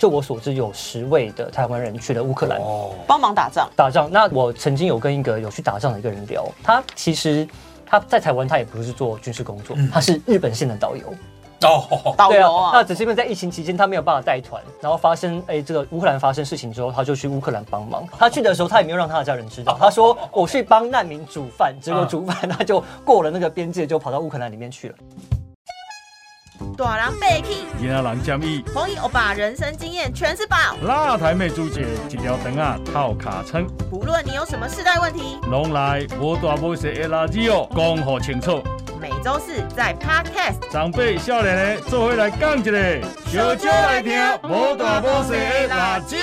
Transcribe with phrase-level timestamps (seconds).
[0.00, 3.68] 就我所知，有十位的台湾人去了乌克兰哦，帮忙打仗。
[3.76, 4.08] 打仗。
[4.10, 7.46] 那我曾经有跟一个有去打仗的一个人聊，他其实
[7.84, 11.04] 他在台湾，他也不是做军事工作，他是日本线的导游。
[11.64, 18.02] 哦，导游啊，那只是因为在疫情期间他没有办法带团，然后发生哎这个乌克兰发生事情之后，他就去乌克兰帮忙。
[18.18, 24.94] 他去的时候，他也没有让他的家人知道，他说我去帮难民煮饭，结果煮饭他就过了那个边界，就跑到乌克兰里面去了。
[26.76, 30.56] 大人被气，囡仔人建议，红衣欧巴人生经验全是宝。
[30.82, 38.62] 辣台妹朱姐一条肠啊套卡称，不论你有什么世代问题，拢来无大无小的垃圾哦，讲好清楚。
[39.00, 40.70] 每周四在 Podcast。
[40.70, 46.18] 长辈少年的做伙来讲一个，小少来听无大无小的辣椒。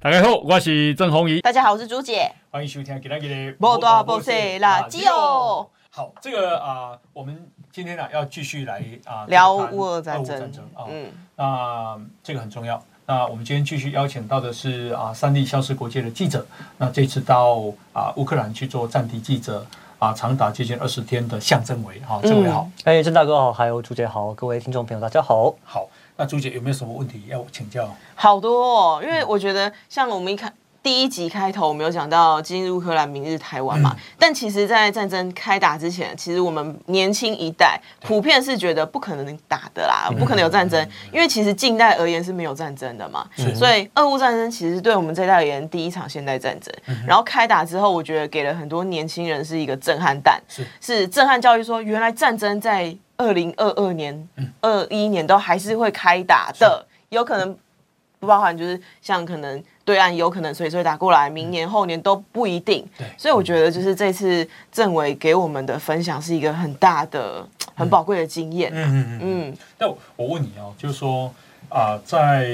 [0.00, 1.40] 大家好，我是郑宏仪。
[1.40, 2.32] 大家好，我是朱姐。
[2.50, 5.68] 欢迎收听今天的无大无小垃圾哦。
[5.90, 11.06] 好，这个啊、我们今天呢、要继续来啊、聊乌俄战俄争战争啊、嗯，
[11.36, 12.82] 那这个很重要。
[13.06, 16.44] 那我们今天继续邀请到的是啊，三立消失国界的记者。
[16.76, 17.62] 那这次到
[17.92, 19.64] 啊乌克兰去做战地记者
[20.00, 25.54] 啊，长达接近二十天的向政委哈，政委好，哎，郑大哥好，还有朱姐好，各位听众朋友大家好。
[25.62, 25.86] 好。
[26.16, 27.88] 那朱姐有没有什么问题要请教？
[28.16, 33.94] 好多哦，因为我觉得像我们一开第一集开头，我们有讲到今日乌克兰，明日台湾嘛。
[34.18, 43.28] 但其实，在战争开打之前，其实我们年轻一代普遍是觉得不可能打的啦，不可能有战争，因为其实近代而言是没有战争的嘛。
[43.54, 46.72] 所以，俄乌战争其实对我们这代而言，第一场现代战争。
[47.06, 50.64] 然后开打之后，我觉得给了很多年轻人是一个震撼弹，是。
[50.80, 54.28] 是震撼教育，说原来战争在二零二二年、
[54.60, 57.56] 二一年都还是会开打的，有可能
[58.20, 62.86] 不包含就是像可能对岸有可能随时会打过来，明年后年都不一定。
[62.98, 67.42] 对所以我觉得就是这次政委给我们的分享是一个很大的、
[67.74, 68.70] 很宝贵的经验。
[68.74, 69.20] 嗯嗯嗯。
[69.22, 71.32] 嗯，那我问你哦，就是说
[71.70, 72.50] 啊、在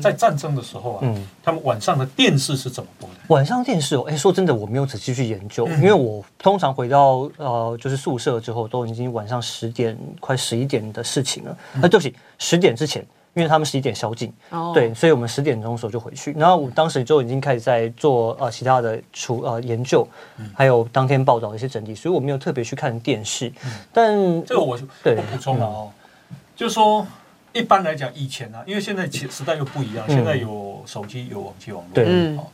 [0.00, 3.16] 在战争的时候啊，嗯他们晚上的电视是怎么播的？
[3.28, 11.50] 晚上电视哦，哎，说真的，我没有仔细去研究，因为我通常回到呃就是宿舍之后，都已经晚上十点快十一点的事情了。
[11.82, 14.72] 啊，对不起，十点之前，因为他们十一点宵禁，哦。
[14.74, 16.32] 对，所以我们十点钟的时候就回去。
[16.32, 20.06] 然后我当时就已经开始在做呃其他的处呃研究，
[20.54, 23.52] 还有当天报道的一些整理，所以我没有特别去看电视。
[23.92, 25.16] 但这个我就对。
[25.16, 25.90] 我补充了哦，
[26.54, 27.06] 就是说
[27.52, 30.14] 一般来讲，以前啊，因为现在其时代又不一样，嗯。
[30.14, 32.46] 现在有手机，有网际网络，哦，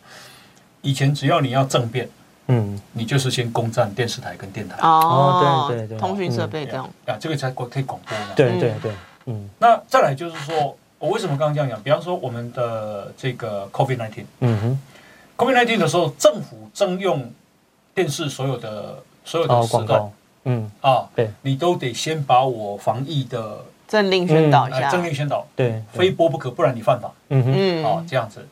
[0.82, 2.08] 以前只要你要政变，
[2.46, 5.98] 嗯，你就是先攻占电视台跟电台，哦，对对对。
[5.98, 6.88] 通讯设备这样。
[7.06, 8.92] 啊，这个才可以广播对对对，
[9.28, 9.48] 嗯。
[9.60, 11.80] 那再来就是说，我为什么刚刚这样讲？
[11.82, 14.24] 比方说我们的这个 COVID nineteen。
[14.40, 14.80] 嗯哼
[15.36, 17.30] ，COVID nineteen 的时候，政府征用
[17.94, 20.12] 电视所有的所有的哦，时段广告，
[20.44, 21.30] 嗯，啊，对。
[21.42, 24.90] 你都得先把我防疫的政令宣导一呃下。
[24.90, 27.12] 政令宣导，对，非播不可，不然你犯法。
[27.28, 27.84] 嗯哼，嗯。
[27.84, 28.46] 啊，这样子。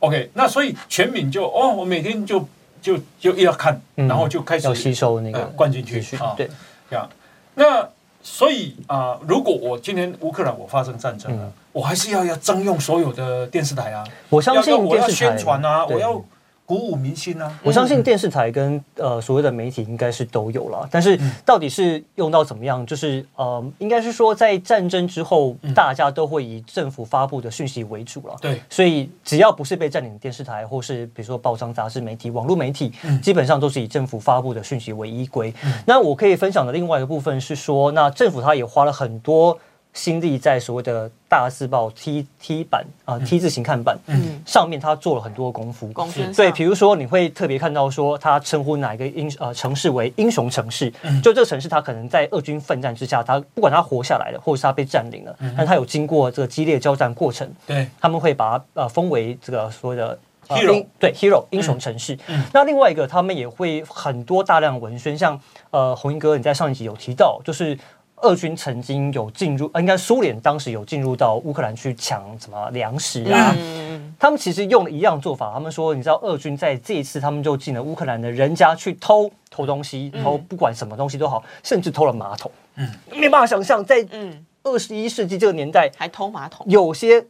[0.00, 2.40] OK，那所以全民就哦，我每天就
[2.80, 4.08] 就就又要看，嗯。
[4.08, 6.50] 然后就开始要吸收那个呃灌进去啊，对，
[6.90, 7.08] 这样。
[7.54, 7.88] 那
[8.22, 11.52] 所以啊、如果我今天乌克兰我发生战争了，嗯。
[11.72, 16.22] 我还是要要征用所有的电视台啊，我相信要要我要宣传啊，我要
[16.64, 17.58] 鼓舞民心啊。
[17.62, 28.34] 我相信电视台跟呃所谓的媒体应该是都有了，但是嗯到底是用到怎么样，就是呃，应该是说在战争之后，大家都会以政府发布的讯息为主了。
[28.34, 35.52] 嗯对，所以只要不是被占领的电视台，或是比如说报章、杂志、媒体、网络媒体，嗯基本上都是以政府发布的讯息为依归。
[35.84, 39.58] 那我可以分享的另外一个部分是说，那政府它也花了很多
[39.92, 44.40] 心力在所谓的大字报 T T 版啊、T 字形看板，嗯。
[44.46, 45.88] 上面他做了很多功夫。
[45.88, 50.90] 公宣对，比如说你会特别看到说，他称呼哪一个英呃城市为英雄城市，
[51.22, 60.18] 就这个城市，他可能在俄军奋战之下，他不管他活下来了，或者是他被占领了，但他有经过这个激烈交战过程，对，他们会把它呃封为这个所谓的。
[60.48, 62.18] 呃 Hero 英对 hero 英雄城市，
[62.52, 67.78] 那另外一个他们也会很多大量文宣，像呃红英哥你在上一集有提到，就是
[68.22, 82.50] 俄军曾经有进入，呃应该苏联当时有进入到乌克兰去抢什么粮食啊，嗯，他们其实用了一样做法，他们说，你知道俄军在这一次，他们就进了乌克兰的人家去偷偷东西，偷不管什么东西都好，甚至偷了马桶。
[82.76, 86.64] 嗯，没办法想象，在嗯，二十一世纪这个年代，还偷马桶。
[86.68, 87.24] 有些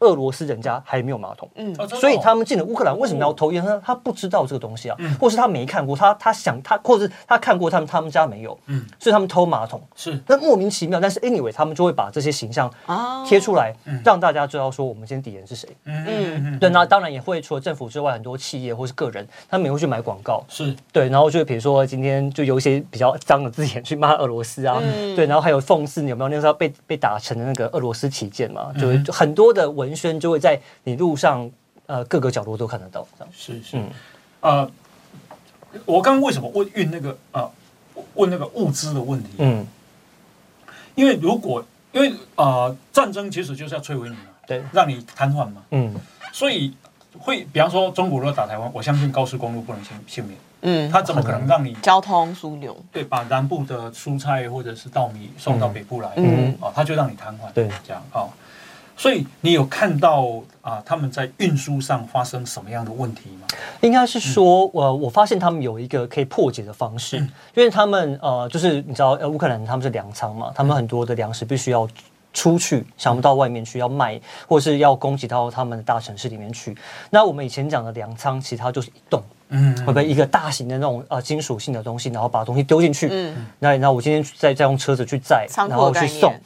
[0.00, 1.48] 俄罗斯人家还没有马桶。
[1.54, 1.74] 嗯。
[1.88, 3.52] 所以他们进了乌克兰，为什么要偷？
[3.52, 3.64] 烟？
[3.64, 8.84] 他他不知道这个东西啊，或是他没看过，他他想他，或者是他看过他们他们家没有，嗯。
[8.98, 10.20] 所以他们偷马桶，是。
[10.26, 11.00] 那莫名其妙。
[11.00, 15.68] 但是 anyway，他们就会把这些形象啊贴出来，让大家知道说我们今天敌人是谁。
[15.84, 20.44] 嗯嗯嗯对，那当然也会除了政府之外，很多企业或是个人，他们也会去买广告。
[20.48, 20.74] 是。
[20.92, 25.14] 对，然后就比如说今天就有一些比较脏的字眼去骂俄罗斯啊，嗯。
[25.16, 26.28] 对，然后还有讽刺你有没有？
[26.28, 31.50] 那时候被被打成的那个俄罗斯旗舰嘛，就是就很多的文宣就会在你路上
[31.86, 33.32] 呃各个角落都看得到，这样。
[33.36, 33.76] 是是。
[33.76, 33.90] 嗯。
[34.40, 34.70] 呃，
[35.84, 37.50] 我刚刚为什么问运那个呃
[38.14, 39.30] 问那个物资的问题？
[39.38, 39.66] 嗯，
[40.94, 45.94] 因为如果因为呃战争其实就是要摧毁你嘛，对，让你瘫痪嘛，嗯。
[46.32, 46.74] 所以
[47.18, 56.12] 会比方说中国如果打台湾，我相信高速公路不能幸幸免，嗯，他怎么可能让你交通枢纽，对把南部的蔬菜或者是稻米送到北部来？
[56.16, 56.54] 嗯。
[56.60, 57.68] 啊，他就让你瘫痪，对。
[57.84, 58.28] 这样啊。
[58.96, 60.26] 所以你有看到
[60.62, 63.46] 啊，他们在运输上发生什么样的问题吗？
[63.82, 71.86] 应该是说，我、我发现他们有一个可以破解的方式，嗯因为他们呃，就是你知道，呃，乌克兰他们是粮仓嘛，他们很多的粮食必须要
[72.32, 76.76] 出去，想不到外面去要卖，或是要供给到他们的大城市里面去。
[77.10, 86.42] 那我们以前讲的粮仓，其实它就是一栋，嗯会不会一个大型的那种呃金属性的东西，然后把东西丢进去，嗯，那那我今天再再用车子去载，然后去送念。，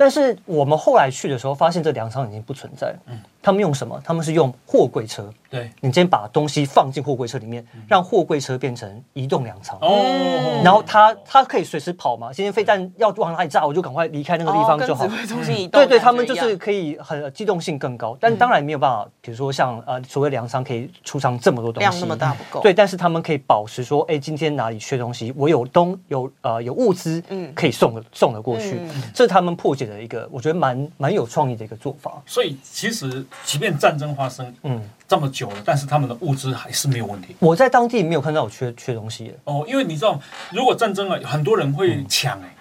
[0.00, 2.98] 但是我们后来去的时候，发现这粮仓已经不存在了。
[3.42, 4.00] 他们用什么？
[4.04, 5.28] 他们是用货柜车。
[5.48, 5.70] 对。
[5.80, 9.78] 你今天把东西放进货柜车里面，让货柜车变成移动粮仓。
[9.80, 15.04] 哦，然后它它可以随时跑嘛，今天飞弹要往哪里炸，我就赶快离开那个地方就好。
[15.04, 27.50] 哦跟指挥中心移动对对，他们就是可以很机动性更高，但当然没有办法，比如说像呃所谓粮仓可以储藏这么多东西，量那么大不够，对，但是他们可以保持说，哎，今天哪里缺东西，我有东有呃有物资，嗯。
[27.54, 29.02] 可以送的送得过去，嗯。
[29.12, 32.22] 这是他们破解的一个，我觉得蛮蛮有创意的一个做法。
[32.24, 37.36] 所以其实即便战争发生嗯，这么久了，但是他们的物资还是没有问题。
[37.38, 39.34] 我在当地没有看到有缺缺东西的。
[39.44, 42.54] 哦，因为你知道，如果战争了，很多人会抢哎、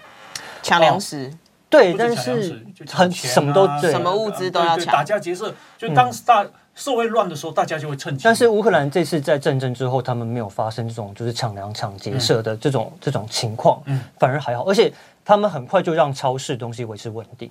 [0.62, 1.32] 抢粮食，
[1.70, 4.02] 对，不但是很什么都对什。
[4.02, 6.46] 么物资都要抢打架劫舍，就当时大
[6.76, 8.24] 社会乱的时候，大家就会趁机。
[8.24, 14.92] 但是乌克兰这次在战争之后，他们没有发生这种就是抢粮、抢劫舍的这种、这种情况，嗯反而还好，而且
[15.30, 17.48] 他们很快就让超市东西维持稳定，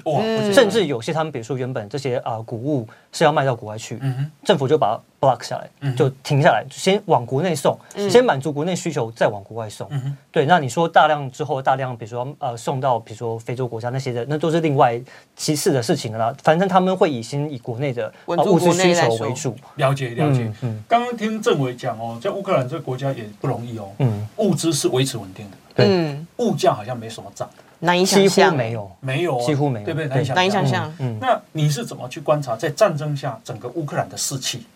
[0.52, 8.10] 甚至有些他们比如说原本这些啊、谷物是要卖到国外去，嗯，政府就把它 block 下来，嗯就停下来，先往国内送，嗯。
[8.10, 9.86] 先满足国内需求，再往国外送。
[9.92, 15.00] 嗯，对，那你说大量之后，大量比如说呃送到比如说非洲国家那些的，那都是另外
[15.36, 16.34] 其次的事情了啦。
[16.42, 19.54] 反正他们会以先以国内的、物资需求为主。
[19.76, 20.42] 了解了解。
[20.42, 20.54] 嗯。
[20.62, 25.86] 嗯刚刚听政委讲哦，在乌克兰这个国家也不容易哦，嗯，物资是维持稳定的，对。
[25.88, 27.48] 嗯，物价好像没什么涨，
[27.80, 28.90] 难以几乎想象，没，有。
[29.00, 29.84] 没有哦，几乎没有。
[29.84, 30.08] 对不对？
[30.08, 30.84] 对难难以想象。
[30.84, 34.66] 象，嗯，那你是怎么去观察在战争下整个乌克兰的士气？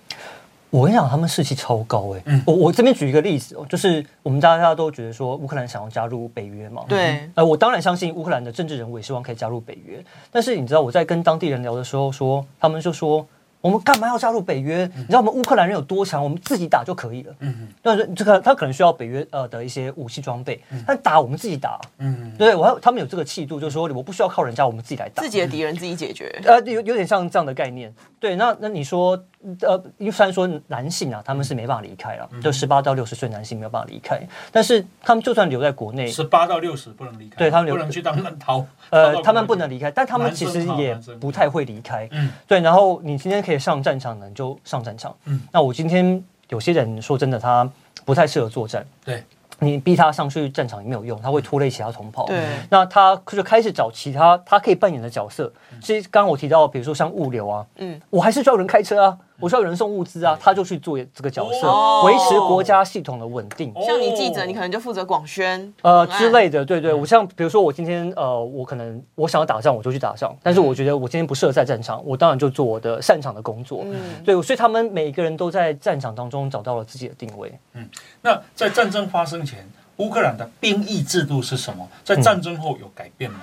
[0.71, 2.43] 我跟你讲，他们士气超高哎、嗯。
[2.47, 13.27] 我我这边举一个例子哦，就是我们大家都觉得说乌克兰想要加入北约嘛，对，呃，我当然相信乌克兰的政治人物也希望可以加入北约，但是你知道我在跟当地人聊的时候说，他们就说
[13.63, 14.85] 我们干嘛要加入北约？
[14.95, 17.35] 你知道我们乌克兰人有多强，我们自己打就可以了。
[17.41, 25.31] 嗯但是这个他可能需要北约呃的一些武器装备，但打我们自己打，嗯，对我他们有这个气度，就是说我不需要靠人家，我们自己来打自。
[25.31, 27.91] 己的敌人自己解决，呃，有有点像这样的概念。
[28.21, 29.17] 对，那那你说，
[29.63, 38.65] 呃，因为虽然说男性啊，他们是没办法离开了，就十八到六十岁男性没有办法离开，但是他们就算留在国内，十八到六十不能离开，对他们留不能去当难逃。
[38.91, 42.09] 呃，他们不能离开，但他们其实也不太会离开。
[42.13, 45.15] 嗯对，然后你今天可以上战场的，你就上战场。
[45.25, 47.69] 嗯那我今天有些人说真的，他
[48.05, 49.25] 不太适合作战，对，
[49.59, 52.27] 你逼他上去战场也没有用，他会拖累其他同袍。
[52.27, 55.51] 对，那他就开始找其他他可以扮演的角色。
[55.81, 63.75] 其实刚刚我提到，比如说像物流啊，嗯，我还是需要人开车啊，我需要有人送物资啊，他就去做这个角色，哦维持国家系统的稳定。
[63.85, 73.83] 像你记者，你可能就负责广宣，呃之类的，对对，我像比如说我今天呃，我可能我想要打仗，我就去打仗，但是我觉得我今天不适合在战场，我当然就做我的擅长的工作。
[73.85, 77.53] 嗯，对，所以他们每一个人都在战场当中找到了自己的定位。
[77.75, 77.89] 嗯
[78.21, 81.89] 那在战争发生前，乌克兰的兵役制度是什么？
[82.05, 83.41] 在战争后有改变吗？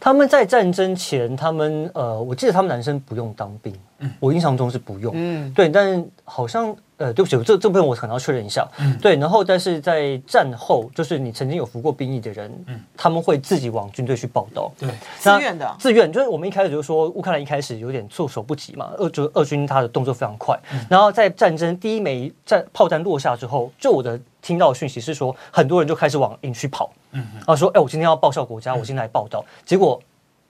[0.00, 5.12] 他们在战争前，他们呃，我记得他们男生不用当兵，嗯我印象中是不用。
[5.16, 8.68] 嗯，对，但是好像呃，对不起，这这部分我可能要确认一下。
[8.78, 8.98] 嗯。
[9.00, 12.80] 对，然后但是在战后，就是你曾经有服过兵役的人，嗯。
[12.96, 14.70] 他们会自己往军队去报道。
[14.78, 20.84] 对，自愿的，自愿，就是我们一开始就说乌克兰一开始有点措手不及嘛，俄就俄军他的动作非常快，嗯。
[20.90, 30.00] 然后在战争第一枚战炮弹落下之后，就我的听到的讯息是说，很多人就开始往营区跑，嗯然后说，哎、我今天要报效国家，我今天来报道，结果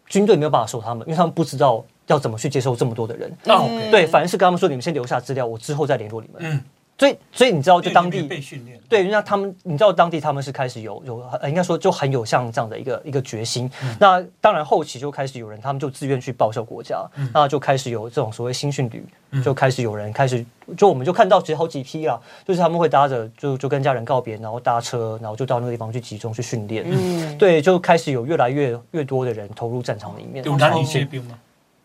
[0.07, 3.33] 军队没有办法收他们，因为他们不知道要怎么去接受这么多的人。
[3.45, 6.43] 那 OK，对，反而是跟他们说，你们先留下资料，我之后再联络你们。
[6.45, 6.61] 嗯，
[6.99, 13.71] 所以，所以你知道，就当地没被训练，对，那他们，你知道当地他们是开始有有，呃应该说就很有像这样的一个一个决心。
[14.01, 20.45] 那当然后期就开始有人，他们就自愿去报效国家，那就开始有这种所谓新训旅，就开始有人开始，
[20.77, 26.85] 就我们就看到其实好几批啊，就是他们会搭着就就跟家人告别，然后搭车，然后就到那个地方去集中去训练。
[26.85, 31.39] 嗯，对，就开始有越来越越多的人投入战场里面，有男女皆兵吗？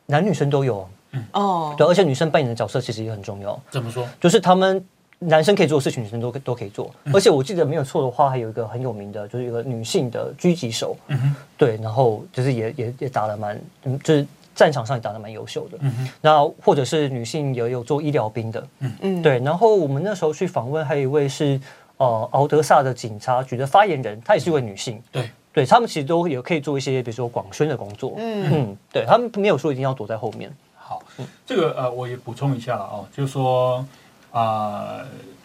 [0.05, 0.88] 男女生都有。
[1.33, 3.60] 哦，对，而且女生扮演的角色其实也很重要。
[3.69, 4.03] 怎么说？
[4.19, 4.83] 就是他们
[5.19, 6.89] 男生可以做的事情，女生都可都可以做。
[7.13, 15.77] 而且我记得没有错的话，还有一个很有名的，就是一个女性的狙击手，嗯哼，对，然后就是也也也打得蛮，嗯，就是战场上也打得蛮优秀的。
[15.81, 19.38] 嗯哼，那或者是女性也有做医疗兵的，嗯，对。
[19.39, 21.62] 然后我们那时候去访问，还有一位是
[21.98, 25.00] 呃敖德萨的警察局的发言人，她也是一位女性。
[25.12, 28.15] 对，对他们其实都也可以做一些，比如说广宣的工作。
[28.17, 30.51] 嗯嗯，对他们没有说一定要躲在后面。
[30.75, 31.01] 好，
[31.45, 33.86] 这个呃，我也补充一下了哦，就是说
[34.31, 34.98] 啊、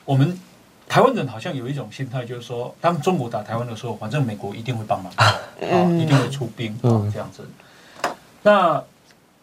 [0.07, 0.37] 我们
[0.89, 5.29] 台湾人好像有一种心态，就是说，当中国打台湾的时候，反正美国一定会帮忙，啊、
[6.01, 7.47] 一定会出兵啊、嗯这样子。
[8.43, 8.83] 那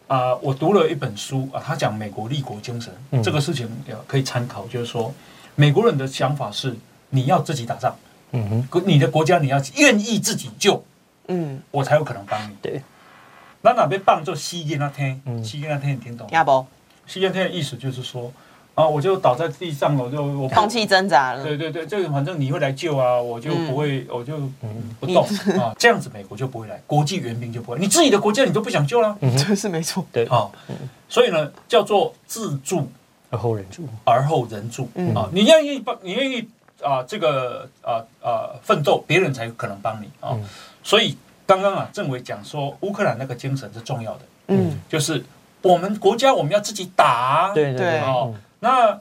[0.08, 5.12] 啊、我读了一本书啊，他讲美国立国精神，嗯这个事情呃可以参考，就是说，
[5.54, 6.74] 美国人的想法是
[7.10, 7.96] 你要自己打仗，
[8.32, 10.84] 嗯哼，国你的国家你要愿意自己救，
[11.28, 12.54] 嗯，我才有可能帮你。
[12.60, 12.82] 对，
[13.62, 15.42] 那哪边帮就西给那天，嗯。
[15.44, 16.30] 西给那天你听懂吗？
[16.32, 16.66] 亚伯
[17.06, 18.32] 西间天的意思就是说，
[18.74, 24.94] 啊，我就倒在地上了，我就我放弃挣扎了，对对对，这个反正你会来救啊，我就不会，我就嗯。
[24.98, 25.24] 不动
[25.60, 30.50] 啊，这样子美国就不会来，国际援兵就不会，你自己的国家你都不想救了， 这是没错，对，啊，
[31.08, 32.90] 所以呢，叫做自助
[33.30, 33.88] 而后人助。
[34.04, 35.14] 而后人助嗯。
[35.14, 36.48] 啊，你愿意帮，你愿意
[36.82, 40.44] 啊，这个啊啊奋斗，别人才有可能帮你啊嗯，
[40.82, 41.16] 所以
[41.46, 44.80] 刚刚啊，政委讲说乌克兰那个精神是重要的，嗯。
[44.88, 45.24] 就是
[45.62, 48.98] 我们国家我们要自己打，对对对哦嗯，那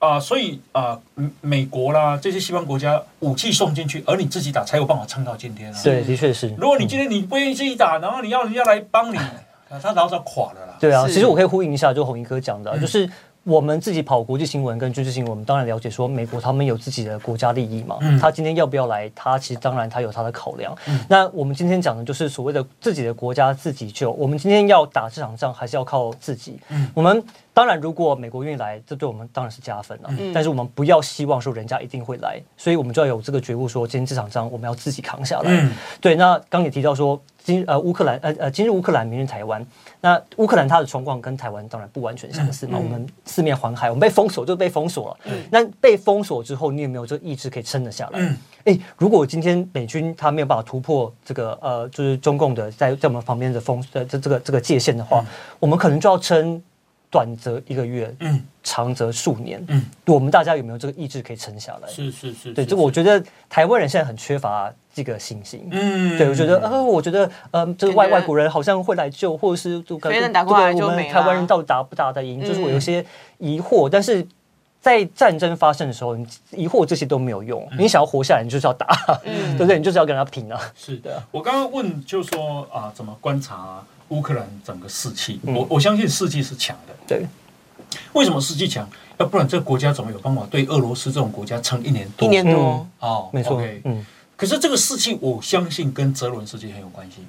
[0.00, 5.80] 啊、所以啊、美美国啦这些西方国家武器送进去，而你自己打才有办法撑到今天啊。
[5.82, 6.54] 对，的确是。
[6.56, 9.16] 如果你今天你不愿意自己打，然后你要人家来帮你，
[9.68, 10.76] 啊他早早垮了啦。
[10.78, 13.10] 对啊，其实我可以呼应一下，就红衣哥讲的就是
[13.48, 20.76] 我们自己跑国际新闻跟军事新闻，我们当然了解说美国他们有自己的国家利益嘛，嗯他今天要不要来，他其实当然他有他的考量。
[20.86, 26.60] 嗯那我们今天讲的就是所谓的自己的国家自己救，我们今天要打这场仗还是要靠自己。
[26.68, 27.24] 嗯我们
[27.54, 35.50] 当然如果美国愿意来，这对我们当然是加分了、嗯但是我们不要希望说人家一定会来，所以我们就要有这个觉悟，说今天这场仗我们要自己扛下来。
[35.50, 39.66] 嗯对，那刚也提到说，今呃乌克兰呃呃今日乌克兰，明日台湾。
[40.02, 45.32] 那乌克兰它的状况跟台湾当然不完全相似嘛，嗯我们四面环海，我们被封锁就被封锁了。
[45.50, 48.20] 那被封锁之后，你有没有这个意志可以撑得下来？
[48.20, 55.24] 嗯诶，如果今天美军他没有办法突破这个呃，就是中共的在在我们旁边的封呃这这个这个界限的话，
[55.58, 56.62] 我们可能就要撑
[57.10, 59.64] 短则一个月，嗯，长则数年。
[59.68, 61.88] 嗯，我们大家有没有这个意志可以撑下来？
[61.88, 65.68] 是是是，对，是这个我觉得台湾人现在很缺乏这个信心。
[65.70, 73.04] 嗯，对，我觉得呃，我觉得呃，这个外外国人好像会来救，或者是就感别人打过来对我们就没台湾人到底打不打得赢，就是我有嗯些
[73.38, 74.26] 疑惑，但是。
[74.80, 77.68] 在战争发生的时候，你疑惑这些都没有用。
[77.76, 78.86] 你想要活下来，你就是要打，
[79.24, 79.76] 嗯 对不对？
[79.76, 80.58] 你就是要跟他拼啊！
[80.76, 85.40] 是对啊 我刚刚问就是说啊，怎么观察乌克兰整个士气？
[85.42, 86.94] 嗯我我相信士气是强的。
[87.08, 87.26] 对，
[88.12, 88.88] 为什么士气强？
[89.18, 92.24] 要不然这个国家怎么有办法对俄罗斯这种国家撑一年多？
[92.24, 94.06] 一年多嗯，哦，没错嗯，
[94.38, 97.26] 可是这个事情，我相信跟泽伦斯基很有关系。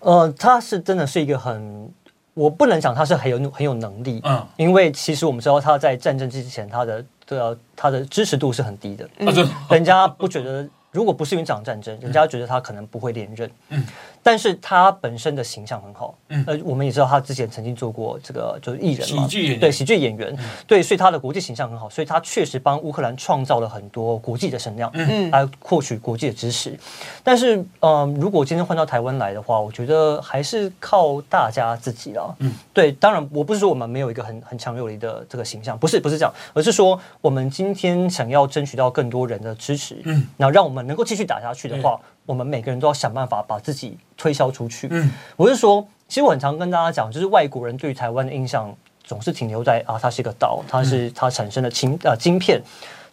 [0.00, 1.92] 呃，他是真的是一个很，
[2.32, 13.50] 我不能讲他是很有很有能力，嗯，因为其实我们知道他在战争之前，他的的他的支持度是很低的，啊，这人家不觉得，如果不是因为这场战争，人家觉得他可能不会连任。
[13.68, 13.84] 嗯
[14.26, 16.18] 但是他本身的形象很好。
[16.30, 16.44] 嗯。
[16.48, 19.58] 呃，我们也知道他之前曾经做过这个就是艺人嘛，喜剧演员。
[19.58, 25.30] 嗯对喜剧演员，对，所以他的国际形象很好，所以他确实帮乌克兰创造了很多国际的声量，嗯。
[25.30, 26.76] 来获取国际的支持。
[27.22, 32.34] 但是，嗯、如果今天换到台湾来的话，我觉得还是靠大家自己了。
[32.40, 32.52] 嗯。
[32.74, 40.26] 对，当然我不是说我们没有一个很很强有力的这个形象，不是不是这样，而是说我们今天想要争取到更多人的支持，嗯。
[40.36, 44.88] 然后让我们能够继续打下去的话，我们每个人都要想办法把自己推销出去。
[44.90, 52.60] 嗯我是说，其实我很常跟大家讲，就是外国人对于台湾的印象总是停留在啊，它是一个岛，它是它产生的晶呃晶片，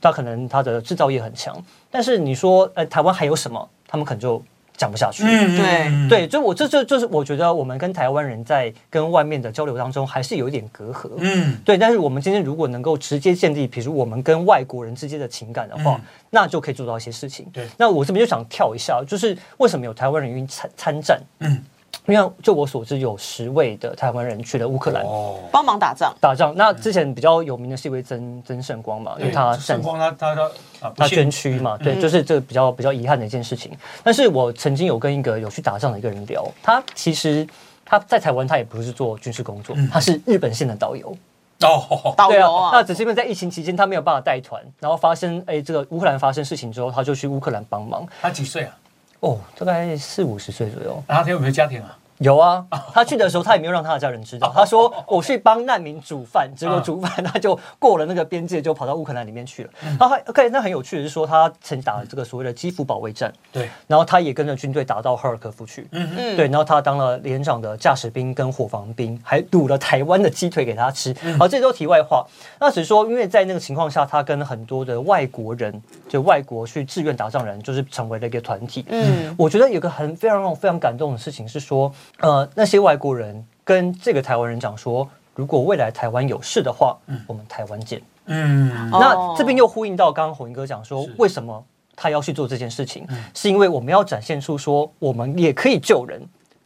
[0.02, 1.56] 它可能它的制造业很强。
[1.90, 3.70] 但是你说，呃，台湾还有什么？
[3.88, 4.42] 他们可能就
[4.76, 5.24] 讲不下去。
[5.26, 11.10] 嗯对对，就我这这就是我觉得我们跟台湾人在跟外面的交流当中还是有一点隔阂。
[11.18, 17.46] 嗯对，但是我们今天如果能够直接建立，比如我们跟外国人之间的情感的话，嗯那就可以做到一些事情。
[17.54, 21.22] 对那我这边就想跳一下，就是为什么有台湾人愿意参参战？
[21.40, 21.64] 嗯
[22.06, 26.14] 因为就我所知，有十位的台湾人去了乌克兰哦，帮忙打仗。
[26.20, 26.54] 打仗。
[26.56, 30.36] 那之前比较有名的是一位曾曾圣光嘛，因为他圣光他他
[30.82, 33.72] 他他捐躯嘛，对，嗯就是这个比较比较遗憾的一件事情。
[34.04, 37.48] 但是我曾经有跟一个有去打仗的一个人聊，他其实
[37.86, 41.16] 他在台湾他也不是做军事工作，他是日本线的导游。
[41.62, 48.06] 哦，导游啊，那只是因为在疫情期间他没有办法带团，然后发生哎这个乌克兰发生事情之后，他就去乌克兰帮忙。
[48.22, 48.76] 他几岁啊？
[49.24, 51.02] 哦，大概四五十岁左右。
[51.08, 51.98] 然后他有没有家庭啊？
[52.24, 59.70] 有啊，他去的时候他也没有让他的家人知道，他说我去帮难民煮饭，结果啊煮饭他就过了那个边界，就跑到乌克兰里面去了。
[59.82, 65.86] 然后还 OK，那很有趣的是说，他曾打了这个所谓的基辅保卫战，对，然后他也跟着军队打到赫尔科夫去。
[65.92, 71.14] 嗯，嗯对，然后他当了连长的驾驶兵跟伙房兵，还堵了台湾的鸡腿给他吃。
[71.38, 72.26] 好，这都题外话。
[72.58, 78.86] 那只是说，因为在那个情况下，他跟很多的外国人，就外国去志愿打仗人，就是成为了一个团体。
[78.88, 88.02] 嗯，我觉得有个很非常让我非常感动的事情是说，呃，那些外国人跟这个台湾人讲说，如果未来台湾有事的话，我们台湾见。
[88.26, 89.00] 嗯，哦。
[89.00, 91.64] 那这边又呼应到刚刚红英哥讲说是，为什么
[91.96, 96.22] 他要去做这件事情，是因为我们要展现出说我们也可以救人，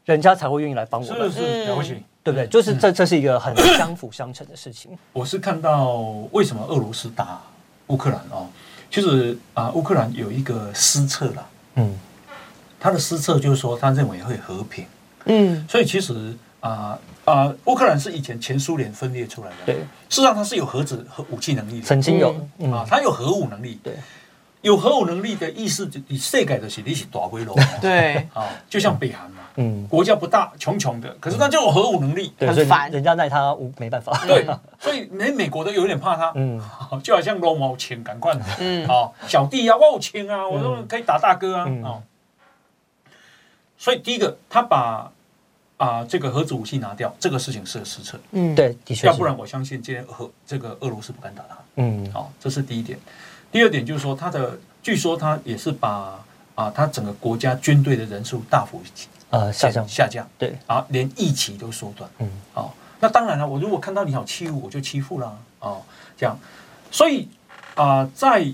[0.06, 1.32] 人家才会愿意来帮我们。
[1.32, 2.04] 是，是了不起。
[2.28, 2.46] 对不对？
[2.48, 4.92] 就是这这是一个很相辅相成的事情。
[5.14, 6.02] 我是看到
[6.34, 7.42] 为什么俄罗斯打
[7.88, 8.46] 乌克兰哦，
[8.92, 11.98] 其实啊，乌克兰有一个失策啦，嗯，
[12.78, 14.86] 他的失策就是说他认为会和平，
[15.28, 19.76] 嗯，所以其实啊啊，乌克兰是以前前苏联分裂出来的，对，
[20.10, 21.86] 事实上它是有核子和武器能力的。
[21.86, 23.94] 曾经有，嗯，啊，它有核武能力，对，
[24.62, 32.90] 有核武能力的意思，你世界的是你是大规模， 对，啊，就像北韩嘛，嗯，国家不大，穷穷的，可是它就有核武能力，很烦。
[32.92, 34.18] 人家奈他无没办法。
[34.26, 34.46] 对，
[34.80, 36.62] 所以连美国都有点怕他，嗯，
[37.04, 38.88] 就好像罗毛钱赶快，嗯。
[38.88, 41.84] 啊，小弟啊，我有钱啊，我都可以打大哥啊，嗯。
[41.84, 42.02] 哦，
[43.78, 45.12] 所以第一个，他把
[45.78, 49.08] 啊这个核子武器拿掉，这个事情是个失策，嗯，对，的确。
[49.08, 53.00] 要不然我相信今天俄这个俄罗斯不敢打他，嗯，好，这是第一点。
[53.52, 56.20] 第二点就是说，他的据说他也是把
[56.56, 58.82] 啊他整个国家军队的人数大幅
[59.30, 62.10] 呃，下降，下降，对，啊，连一期都缩短。
[62.20, 65.38] 嗯，哦，那当然了，我如果看到你好欺负，我就欺负啦。
[65.60, 65.82] 哦，
[66.18, 66.38] 这样，
[66.92, 67.28] 所以
[67.76, 68.48] 啊、在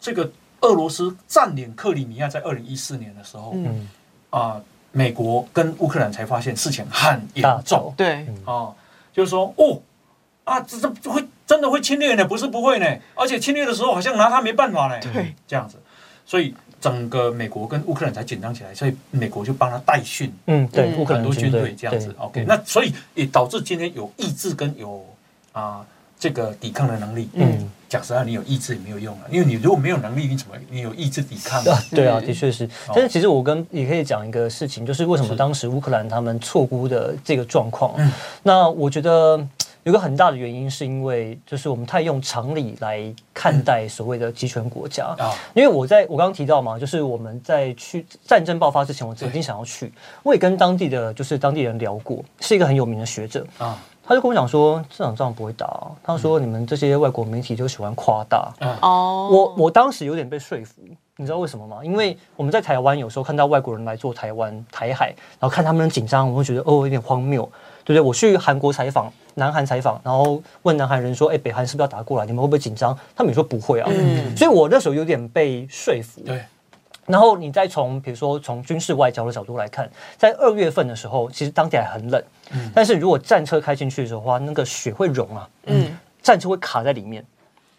[0.00, 3.88] 这个俄罗斯占领克里米亚，在二零一四年的时候，嗯嗯，
[4.30, 4.60] 啊、
[4.96, 7.62] 美国跟乌克兰才发现事情很严重。
[7.64, 8.72] 走，对，哦，
[9.12, 9.82] 就是说，哦，
[10.44, 12.24] 啊，这这会真的会侵略呢？
[12.24, 12.86] 不是不会呢，
[13.16, 15.00] 而且侵略的时候好像拿他没办法呢。
[15.00, 15.76] 对，这样子，
[16.24, 20.98] 所以整个美国跟乌克兰才紧张起来，所以美国就帮他代训嗯，对，嗯。
[21.00, 22.14] 乌克兰很多军队队这样子。
[22.18, 25.04] OK，嗯那所以也导致今天有意志跟有
[25.52, 25.84] 啊
[26.18, 27.28] 这个抵抗的能力。
[27.34, 31.78] 嗯，讲实话，你有意志也没有用啊，因为你如果没有能力，你怎么你有意志抵抗啊？
[31.90, 32.68] 对啊，的确是。
[32.88, 37.94] 但是其实我跟也可以讲一个事情，就是为什么是当时乌克兰他们错估的这个状况。
[37.98, 39.46] 嗯那我觉得
[39.84, 43.00] 有个很大的原因，是因为就是我们太用常理来
[43.34, 45.14] 看待所谓的集权国家。
[45.18, 60.82] 啊，因为我在我刚刚提到嘛，就是我们在去战争爆发之前，我曾经想要去，我也跟当地的就是当地人聊过，是一个很有名的学者，啊他就跟我讲说这场仗不会打啊、他说你们这些外国媒体就喜欢夸大，啊哦，我我当时有点被说服，
[61.16, 61.78] 你知道为什么吗？
[61.82, 67.42] 因为我们在台湾有时候看到外国人来做台湾台海，然后看他们的紧张，我会觉得哦有点荒谬，
[67.84, 68.00] 对不对？
[68.00, 72.26] 我去韩国采访，南韩采访，然后问南韩人说，哎，北韩是不是要打过来？
[72.26, 72.96] 你们会不会紧张？
[73.16, 73.88] 他们也说不会啊。
[73.90, 76.20] 嗯所以我那时候有点被说服。
[76.20, 76.44] 对，
[77.06, 82.70] 然后你再从比如说从军事外交的角度来看，在二月份的时候，其实当地还很冷，嗯。
[82.74, 87.24] 但是如果战车开进去的时候的话，那个雪会融啊，嗯，战车会卡在里面，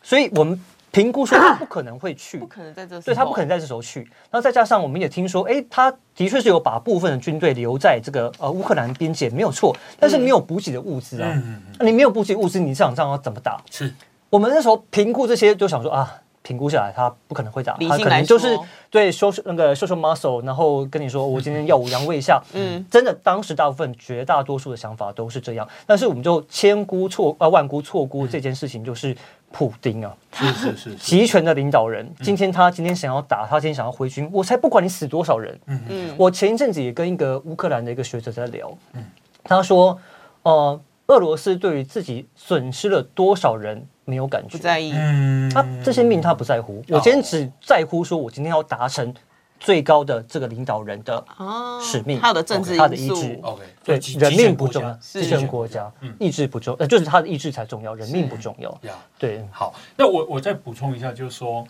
[0.03, 0.59] 所以我们
[0.91, 2.37] 评估说他不可能会去。
[2.37, 4.01] 不，可能在这时候，对他不可能在这时候去。
[4.01, 11.41] 然后再加上我们也听说，哎，他的确是有把部分的军队留在这个呃乌克兰边界，没有错，但是没有补给的物资啊，
[11.79, 13.61] 你没有补给物资，你这场仗要怎么打？
[13.69, 13.93] 是。
[14.29, 22.77] 我们那时候评估这些，就想说啊，评估下来他不可能会打，他可能就是说对收那个秀秀 muscle，然后跟你说我今天耀武扬威一下，嗯。
[22.77, 29.15] 嗯，真的当时大部分绝大多数的想法都是这样，但是我们就千估错呃万估错估这件事情，就是
[29.51, 36.09] 普丁啊，是是是是，集权的领导人，今天他今天想要打，他今天想要回军，我才不管你死多少人，嗯嗯。
[36.09, 39.03] 嗯，我前一阵子也跟一个乌克兰的一个学者在聊，嗯。
[39.43, 39.97] 他说，
[40.43, 45.49] 呃，俄罗斯对于自己损失了多少人没有感觉，不在意，嗯。
[45.49, 49.13] 他这些命他不在乎，我今天只在乎说我今天要达成
[49.59, 55.91] 最高的这个领导人的哦使命他的政治他的意志 OK，对人命不重要，是集权国家。
[56.01, 56.13] 嗯。
[56.19, 58.69] 意志不重，呃，就是他的意志才重要，人命不重要。
[58.83, 58.93] 呀。
[59.17, 61.65] 对，好，那我我再补充一下，就是说，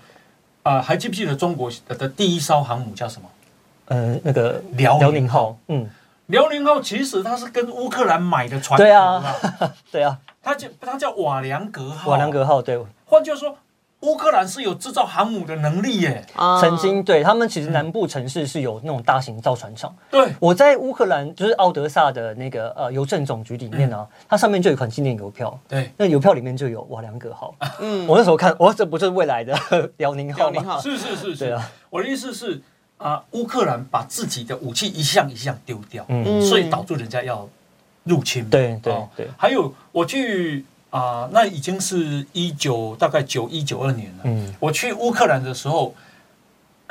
[0.64, 3.30] 啊、还记不记得中国的第一艘航母叫什么？
[3.88, 5.88] 呃，那个辽辽宁号，嗯，
[6.26, 9.24] 辽宁号其实它是跟乌克兰买的船，对啊，
[9.92, 12.12] 对啊，它叫它叫瓦良格号。
[12.12, 13.58] 瓦良格号对，换句话说，
[14.02, 16.24] 乌克兰是有制造航母的能力耶。
[16.36, 19.96] 啊曾经对他们其实南部城市是有那种大型造船厂。
[20.12, 27.56] 对，我在乌克兰就是奥德萨的那个呃邮政总局里面啊，它上面就有一款纪念邮票，对，那邮票里面就有瓦良格号。
[27.80, 29.58] 嗯，我那时候看，哇，这不就是未来的
[29.98, 30.52] 辽宁号吗？
[30.52, 31.38] 辽宁号是是是是。
[31.38, 32.62] 对啊，我的意思是
[32.98, 37.50] 啊，乌克兰把自己的武器一项一项丢掉，嗯，所以导致人家要
[38.06, 38.50] 入侵。
[38.50, 44.24] 对对哦对，还有我去啊、那已经是一九大概九一九二年了。
[44.24, 45.94] 嗯我去乌克兰的时候，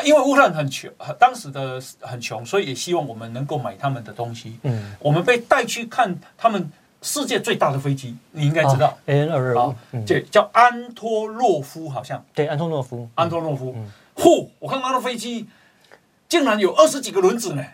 [0.05, 4.59] 因为乌克兰很穷，当时的很穷，所以也希望我们能够买他们的东西。
[4.65, 9.75] 嗯，我们被带去看他们世界最大的飞机，你应该知道，A N 二二五
[10.31, 13.91] 叫安托洛夫，好像对，安托洛夫，安托洛夫嗯。
[14.15, 15.47] 嚯、我看他的飞机
[16.29, 17.65] 竟然有二十几个轮子呢，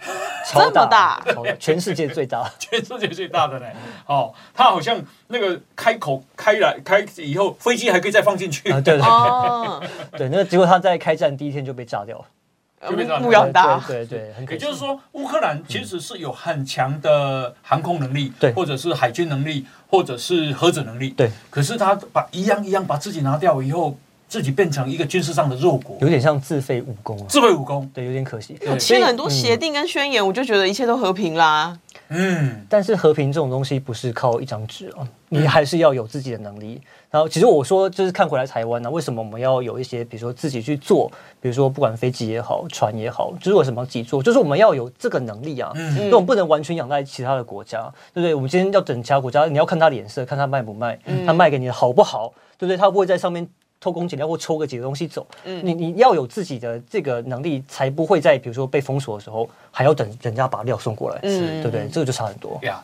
[0.47, 1.25] 超这么大大，
[1.59, 2.51] 全世界最大。
[2.59, 3.67] 全世界最大的呢。
[4.07, 8.71] 哦，它好像那个开口开来开以后，飞机还可以再放进去。
[8.71, 9.83] 啊，对对哦，
[10.19, 14.59] 对，那结果他在开战第一天就被炸掉了，目标很大，对对对，很可惜。
[14.59, 21.31] 也就是说，乌克兰其实是有很强的航空能力，对或者是海军能力，或者是核子能力，对。
[21.49, 23.97] 可是他把一样一样把自己拿掉以后，
[24.31, 27.91] 自己变成一个军事上的弱国，有点像自废武功啊，自废武功。
[27.93, 28.55] 对，有点可惜。
[28.61, 31.77] 对签了很多协定跟宣言，我就觉得一切都和平啦。
[32.11, 36.81] 嗯，但是和平这种东西不是靠一张纸啊，你还是要有自己的能力。
[37.11, 44.23] 然后，其实我说就是看回来台湾呢、为什么我们要有一些，比如说自己去做，比如说不管飞机也好，船也好，就是为什么要自己做？
[44.23, 47.83] 就是我们要有这个能力啊，嗯因为我们不能完全仰赖其他的国家，
[48.15, 48.33] 对不对？
[48.33, 52.77] 我们今天要等其他国家，你要看他脸色，看他卖不卖，他卖给你的好不好，对不对？
[52.77, 53.49] 他不会在上面
[53.81, 55.27] 偷工减料或抽个几个东西走？
[55.45, 55.61] 嗯。
[55.65, 61.63] 你你要有自己的这个能力，才不会在比如说被封锁的时候，还要等人家把料送过来，嗯。
[61.63, 61.89] 对不对？
[61.89, 62.59] 这个就差很多。
[62.63, 62.83] 呀，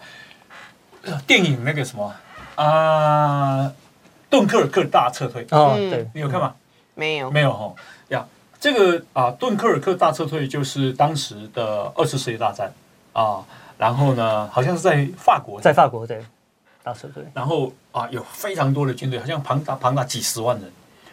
[1.02, 2.14] 呃电影那个什么？
[2.56, 3.70] 啊，
[4.30, 5.90] 敦刻尔克大撤退，啊，嗯。
[5.90, 6.54] 对，你有看吗？
[6.94, 7.74] 没有，没有哈
[8.08, 8.26] 呀，
[8.58, 12.72] 这个啊，敦刻尔克大撤退就是当时的二次世界大战。
[13.12, 13.44] 啊，
[13.76, 16.24] 然后呢，好像是在法国，在法国对。
[16.82, 20.70] 大撤退，然后啊，有非常多的军队，好像庞大庞大几十万人，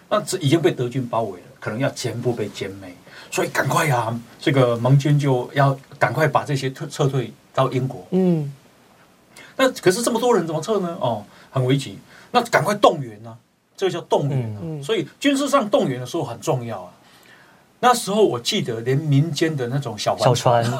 [0.09, 2.93] 那这已经被德军包围了，可能要全部被歼灭，
[3.31, 8.05] 所以赶快啊、这个盟军就要赶快把这些撤撤退到英国。
[8.11, 8.53] 嗯，
[9.55, 10.97] 那可是这么多人怎么撤呢？
[10.99, 11.97] 哦，很危急，
[12.31, 13.35] 那赶快动员啊、
[13.75, 14.59] 这个叫动员啊。
[14.83, 16.91] 所以军事上动员的时候很重要啊。
[17.85, 20.77] 那时候我记得连民间的那种小小帆船，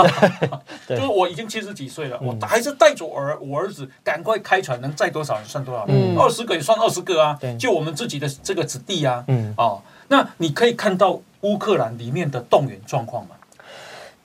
[0.87, 2.27] 对就是我已经七十几岁了，嗯。
[2.27, 5.85] 我还是带着我儿我儿子赶快开船，能载多少人算多少
[6.17, 13.35] 二十个也算二十个啊，就我们自己的这个子弟啊，嗯，哦，那你可以看到乌克兰里面的动员状况嘛，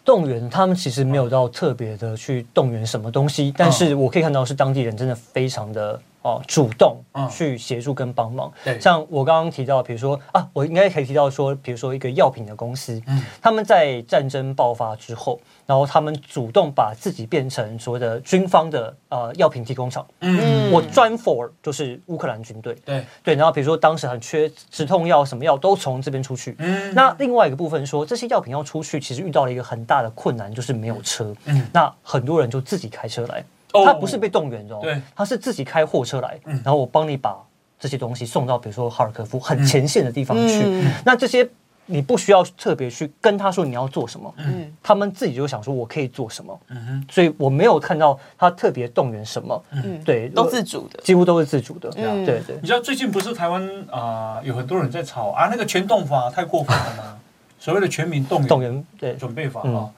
[0.05, 7.29] 动员他们其实没有到特别的去动员什么东西，但是我可以看到是当地人真的非常的哦主动嗯。
[7.29, 8.53] 去协助跟帮忙。
[8.65, 8.79] 对。
[8.81, 13.23] 像我刚刚提到，比如说啊，我应该可以提到说，比如说一个药品的公司，嗯。
[13.41, 26.55] 他们在战争爆发之后，然后他们主动把自己变成所谓的军方的呃药品提供厂，嗯，我专 for 就是乌克兰军队，对，对，然后比如说当时很缺止痛药，什么药都从这边出去。
[26.59, 26.95] 嗯。
[26.95, 31.35] 那另外一个部分说，这些药品要出去，其实遇到了一个很大的困难，就是没有车。
[31.45, 31.67] 嗯。
[31.73, 35.01] 那很多人就自己开车来，哦他不是被动员的哦，对。
[35.15, 36.55] 他是自己开货车来，嗯。
[36.65, 37.37] 然后我帮你把
[37.79, 40.63] 这些东西送到比如说哈尔科夫很前线的地方去。
[40.65, 40.93] 嗯。
[41.05, 41.49] 那这些
[41.91, 44.71] 你不需要特别去跟他说你要做什么，嗯。
[44.83, 52.25] 他们自己就想说我可以做什么，嗯哼，所以我没有看到他特别动员什么，嗯，对，都自主的，几乎都是自主的，嗯。
[52.25, 52.67] 对对你。
[52.67, 57.19] 知道最近不是台湾啊、有很多人在吵啊，那个全动法太过分了吗？
[57.61, 59.15] 所谓的全民动员动员对。
[59.17, 59.91] 准备法啊、嗯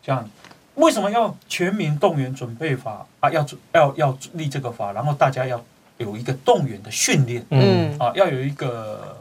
[0.00, 0.24] 这样
[0.78, 3.30] 为什么要全民动员准备法啊？
[3.30, 5.60] 要要要立这个法，然后大家要
[5.98, 9.16] 有一个动员的训练嗯嗯啊，要有一个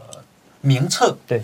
[0.61, 1.17] 名册。
[1.27, 1.41] 对，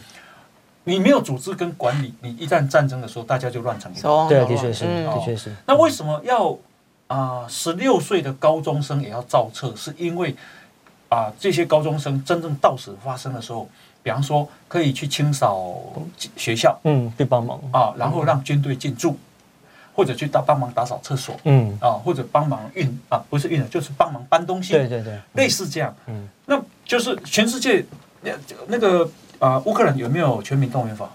[0.83, 4.29] 你没有组织跟管理，你一旦战争的时候，大家就乱成一手团。
[4.29, 5.51] 对，的确是，嗯的确是。
[5.65, 6.55] 那为什么要
[7.07, 9.73] 啊十六岁的高中生也要造册？
[9.75, 10.35] 是因为
[11.09, 13.67] 啊这些高中生真正到死发生的时候，
[14.03, 15.75] 比方说可以去清扫
[16.37, 17.59] 学校嗯，去帮忙。
[17.71, 19.17] 啊，然后让军队进驻，
[19.93, 25.95] 或者去打帮忙打扫厕所嗯，啊，或者帮忙运啊，不是运了，就是帮忙搬东西，对对对，类似这样。
[26.07, 27.85] 嗯，那就是全世界
[28.21, 28.31] 那
[28.67, 31.09] 那个啊乌克兰有没有全民动员法？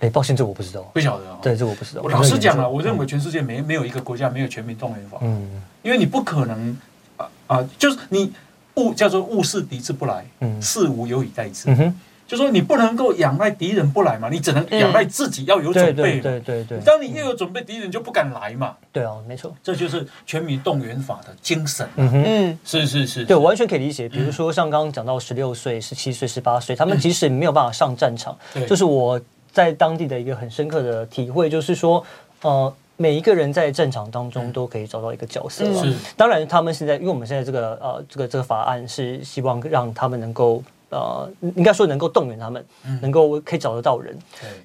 [0.00, 0.82] 哎，抱歉，这我不知道。
[0.94, 1.38] 不晓得啊。
[1.42, 2.02] 对，这我不知道。
[2.02, 5.18] 我老实讲了，我认为全世界没没有一个国家没有全民动员法。
[5.22, 6.76] 嗯因为你不可能
[7.16, 8.32] 啊啊，就是你
[8.74, 11.68] 物叫做物事敌之不来，嗯事无有以待之。
[11.70, 16.22] 嗯哼，就说你不能够仰赖敌人不来嘛，你只能仰赖自己要有准备嘛。
[16.22, 18.76] 对对对，当你越有准备，敌人就不敢来嘛。
[18.92, 19.50] 对啊，没错。
[19.62, 21.90] 这就是全民动员法的精神啊。
[21.96, 22.22] 嗯哼。
[22.26, 24.06] 嗯，是是是，对，我完全可以理解。
[24.06, 29.18] 比如说，像刚刚讲到十六岁、十七岁、十八岁，他们即使没有办法上战场，对就是我
[29.50, 32.04] 在当地的一个很深刻的体会，就是说，
[32.42, 35.82] 呃，每一个人在战场当中都可以找到一个角色了。
[35.82, 40.62] 是当然，他们现在，因为我们现在这个呃，这个这个法案是希望让他们能够。
[40.90, 42.64] 呃，应该说能够动员他们，
[43.02, 44.16] 能够可以找得到人。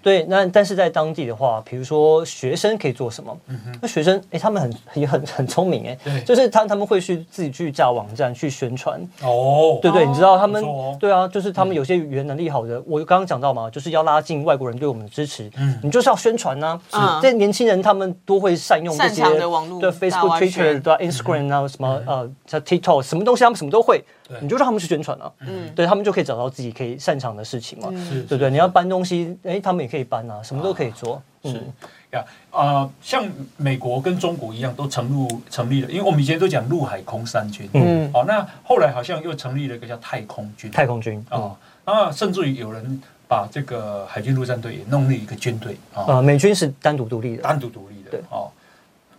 [0.01, 0.21] 对。
[0.21, 3.38] 对，那但是在当地的话，比如说学生可以做什么？
[3.81, 9.01] 那学生哎，他们很也很很聪明哎对，就是他他们会去自己去架网站去宣传。
[9.21, 10.63] 哦，对对，你知道他们
[10.99, 15.79] 对啊，就是他们有些语言能力好的，我刚刚讲到嘛，就是要拉近外国人对我们的支持，嗯。
[15.83, 16.79] 你就是要宣传呐。
[16.91, 17.19] 嗯。
[17.21, 24.03] 这年轻人他们都会善用这擅些长的网络对 Facebook、外 Twitter 宣对啊 Instagram 啊什么呃像 TikTok 什么东西他们什么都会。
[24.22, 25.69] 对，你就让他们去宣传啊，嗯。
[25.76, 28.50] 对他们就可以找到自己可以擅长的事情嘛，是对不对？
[28.50, 31.74] 你要搬东西，哎，他们也可以搬啊，什么都可以做，是嗯，
[32.12, 33.26] 呀，啊，像
[33.58, 38.10] 美国跟中国一样，都成立成立了，因为我们以前都讲陆海空三军，嗯。
[38.13, 48.52] 哦，那后来好像又成立了一个叫太空军，太空军啊，哦，那甚至于有人把这个海军陆战队也弄了一个军队啊，呃，美军是单独独立的，单独独立的对，哦，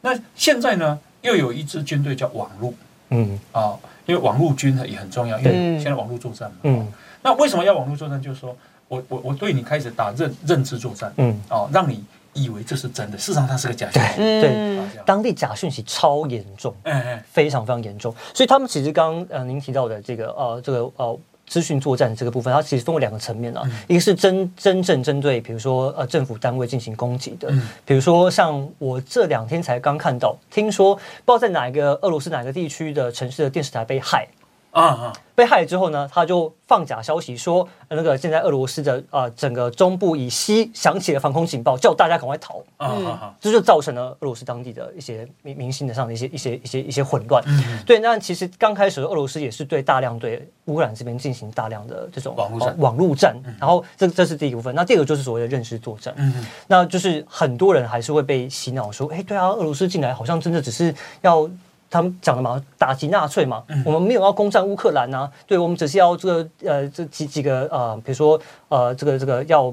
[0.01, 2.75] 那现在呢，又有一支军队叫网路。
[3.11, 3.39] 嗯。
[3.53, 3.75] 啊，
[4.07, 6.87] 因为网络军也很重要，因为嗯现在网络作战嘛，嗯哦
[7.23, 8.21] 那为什么要网络作战？
[8.21, 8.55] 就是说
[8.89, 14.17] 我我我对你开始打认认知作战，嗯，哦，让你以为这是真的，事实上它是个假消息。
[14.17, 16.75] 对当地假讯息超严重。
[16.83, 18.15] 哎哎，非常非常严重。
[18.35, 27.69] 所以他们其实刚刚呃您提到的这个呃这个呃资讯作战这个部分，它其实分为两个层面啊，一个是真真正针对比如说呃政府单位进行攻击的，嗯。
[27.85, 34.27] 比如说像我这两天才刚看到，听说不知道在哪一个俄罗斯哪个地区的城市的电视台被害。
[34.75, 42.59] 啊啊，被害之后呢，他就放假消息说，呃那个现在俄罗斯的呃整个中部以西响起了防空警报，叫大家赶快逃。
[42.77, 47.41] 啊嗯啊这就造成了俄罗斯当地的一些民民心的上的一些一些一些一些混乱。
[47.47, 54.75] 嗯对，那其实刚开始俄罗斯也是对大量对乌克兰这边进行大量的这种网络战呃网络战，然后这这是第一个部分。
[54.75, 61.49] 那第二个就是所谓的认识作战，嗯那就是很多人还是会被洗脑说，哎，对啊，俄罗斯进来好像真的只是要。
[61.95, 69.73] 他们讲的嘛，打击纳粹嘛，我们没有要攻占乌克兰呐、对我们只是要这个呃这几几个呃，比如说呃这个这个要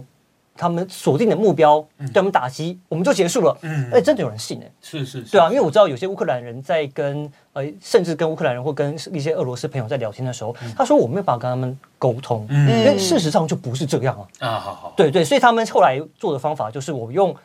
[0.55, 3.57] 他们锁定的目标，对我们打击，我们就结束了。
[3.61, 3.89] 嗯。
[3.91, 5.31] 哎、真的有人信哎、是是，是。
[5.31, 12.69] 对啊，因为我知道有些乌克兰人在跟呃，甚至跟乌克兰人或跟一些俄罗斯朋友在聊天的时候，他说我没有办法跟他们沟通，嗯。
[12.79, 14.47] 因为事实上就不是这样啊。
[14.47, 17.35] 啊，好好，对对，所以他们后来做的方法就是我用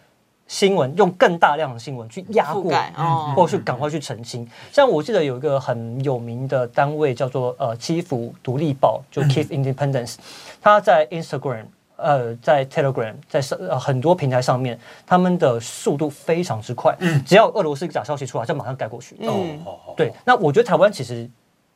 [0.49, 2.73] 新闻，用更大量的新闻去压覆过。
[2.97, 10.15] 哦，或者是赶快去澄清，像我记得有一个很有名的单位叫做呃基辅独立报，就 Kiev Independence，
[10.63, 11.65] 它在 Instagram
[11.97, 19.17] 呃在 Telegram 在上呃很多平台上面，他们的速度非常之快，只要俄罗斯假消息出来，就马上盖过去。
[19.19, 21.29] 嗯哦，好好，对，那我觉得台湾其实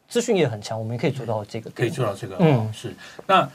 [0.09, 1.91] 资讯也很强，我们也可以做到这个可以。
[1.91, 2.95] 做到这个，嗯嗯，是
[3.27, 3.49] 那。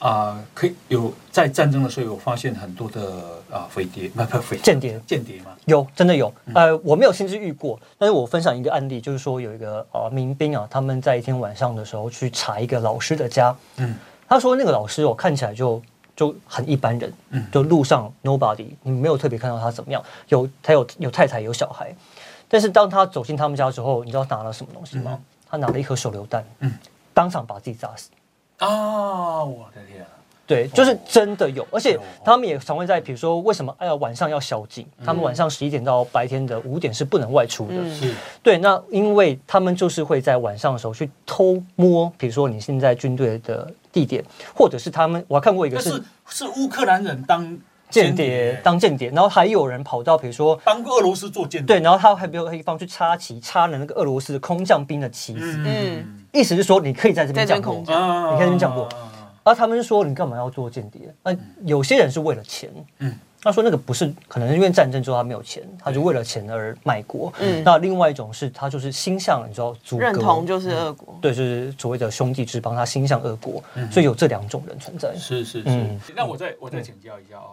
[0.00, 5.52] 啊、可以有在战争的时候有发现很多的啊飞碟，不不飞间谍间谍吗？
[5.66, 6.32] 有，真的有。
[6.54, 13.94] 呃，我没有亲自遇过，但是我分享一个案例，就是说有一个呃民兵啊，他们在一天晚上的时候去查一个老师的家，嗯
[14.28, 15.80] 他说那个老师哦看起来就
[16.16, 21.94] 就很一般人，嗯就路上 nobody，你没有特别看到他怎么样，有他有有太太有小孩，
[22.48, 25.18] 但是当他走进他们家之后，你知道拿了什么东西吗？
[25.48, 26.72] 他拿了一颗手榴弹，嗯
[27.14, 28.10] 当场把自己炸死。
[28.66, 30.08] 啊，我的天啊！
[30.46, 32.02] 对，就是真的有，而且哦。
[32.22, 37.74] 他们也常会在，比如说为什么哎呀晚上要宵禁，他们晚上十一点到白天的五点是不能外出的。
[37.76, 37.94] 嗯。
[37.94, 38.14] 是。
[38.42, 44.22] 对，那因为他们就是会在晚上的时候去偷摸，比如说你现在军队的地点，
[44.54, 47.58] 或者是他们，我还看过一个是是乌克兰人当
[48.02, 50.58] 间谍当间谍，然后还有人跑到比如说。
[50.64, 56.24] 帮俄罗斯做间谍，对，然后他还没有地方去插旗，插了那个俄罗斯的空降兵的旗子，嗯。
[56.32, 57.84] 意思是说你可以在这边降落在这边空。
[57.84, 58.02] 降。
[58.02, 58.88] 啊你看这边讲过
[59.44, 61.14] 然后他们就说你干嘛要做间谍？
[61.22, 63.10] 那，有些人是为了钱，嗯。
[63.10, 67.30] 嗯，他说那个不是，可能是因为战争之后他没有钱，他就为了钱而卖国。
[67.38, 67.62] 嗯。
[67.62, 70.02] 那另外一种是他就是心向，你知道，阻隔。
[70.02, 73.92] 认同就是俄国，对，就是所谓的兄弟之邦，他心向俄国，嗯。
[73.92, 75.14] 所以有这两种人存在。
[75.14, 75.64] 是是是。
[75.66, 77.52] 嗯，那我再我再请教一下哦，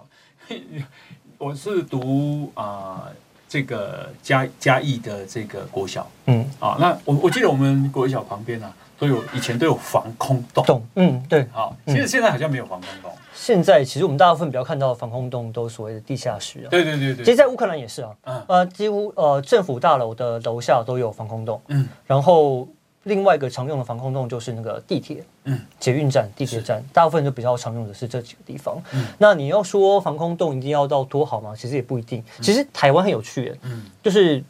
[1.38, 3.08] 我是读啊
[3.48, 6.10] 这个嘉嘉义的这个国小。
[6.26, 11.46] 嗯，啊，那我我记得我们国小旁边啊都有以前都有防空洞，洞，嗯，对。
[11.52, 16.70] 好，其实现在好像没有防空洞，现在其实我们大部分比较看到的防空洞都所谓的地下室啊。
[16.70, 18.46] 对对对对，其实，在乌克兰也是啊，嗯。
[18.48, 21.88] 呃，几乎呃政府大楼的楼下都有防空洞，嗯。
[22.06, 22.68] 然后
[23.04, 28.82] 另外一个常用的防空洞就是那个地铁，嗯捷运站、地铁站，大部分就比较常用的是这几个地方。
[29.18, 31.54] 那你要说防空洞一定要到多好吗？
[31.58, 32.24] 其实也不一定。
[32.42, 34.44] 其实台湾很有趣耶，嗯就是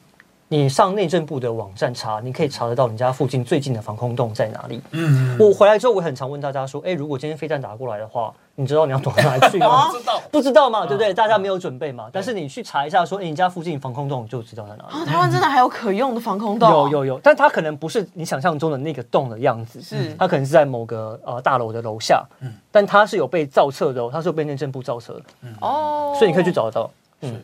[0.54, 4.82] 你上内政部的网站查，你可以查得到你家附近最近的防空洞在哪里。
[4.92, 9.88] 嗯，我回来之后，我很常问大家说，哎，如果今天飞弹打过来的话，你知道你要躲到哪里去吗？
[9.96, 11.14] 不知道，不知道嘛，对不对？
[11.14, 12.10] 大家没有准备嘛。
[12.12, 15.02] 但是你去查一下，说，哎，你家附近防空洞就知道在哪里。
[15.02, 16.70] 啊，台湾真的还有可用的防空洞？
[16.70, 26.92] 有有有，但它可能不是你想象中的那个洞的样子，是它可能是在某个呃大楼的楼下，嗯但它是有被造册的哦，它是有被内政部造册的，嗯哦，所以你可以去找得到。
[27.22, 27.42] 嗯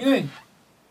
[0.00, 0.24] 因为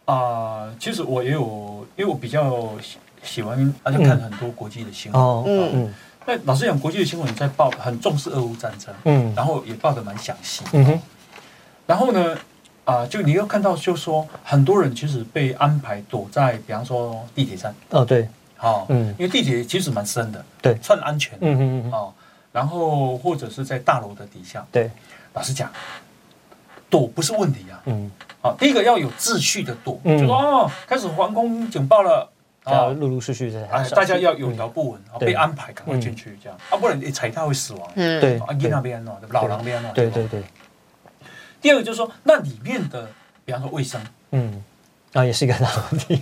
[0.05, 5.21] 啊、其实我也有，因为我比较喜喜欢而且看很多国际的新闻。
[5.21, 5.93] 哦，嗯嗯。
[6.27, 9.33] 那老实讲，国际的新闻在报很重视俄乌战争，嗯。
[9.35, 10.63] 然后也报的蛮详细。
[10.73, 10.99] 嗯哼，
[11.87, 12.37] 然后呢，
[12.83, 18.27] 啊、就你要看到，就说很多人其实被安排躲在，比方说地铁站，哦对，
[18.59, 19.07] 哦，嗯。
[19.17, 20.77] 因为地铁其实蛮深的，对。
[20.81, 21.91] 算安全，嗯哼嗯。
[21.91, 22.13] 哼，哦，
[22.51, 24.91] 然后或者是在大楼的底下，对，
[25.33, 25.71] 老实讲，
[26.95, 28.09] 躲不是问题啊，嗯，
[28.41, 30.17] 啊，第一个要有秩序的躲，嗯。
[30.17, 32.31] 就说哦，开始防空警报了，
[32.63, 40.41] 啊，要陆陆续续在哎，大家要有条不紊，啊被安排赶快进去，这样，啊，不然你踩踏会死亡，嗯，对啊，你那边哦，老狼边哦，吧对对对，
[41.61, 43.09] 第二个就是说，那里面的，
[43.43, 43.99] 比方说卫生，
[44.31, 44.63] 嗯，
[45.11, 46.21] 啊也是一个大问题，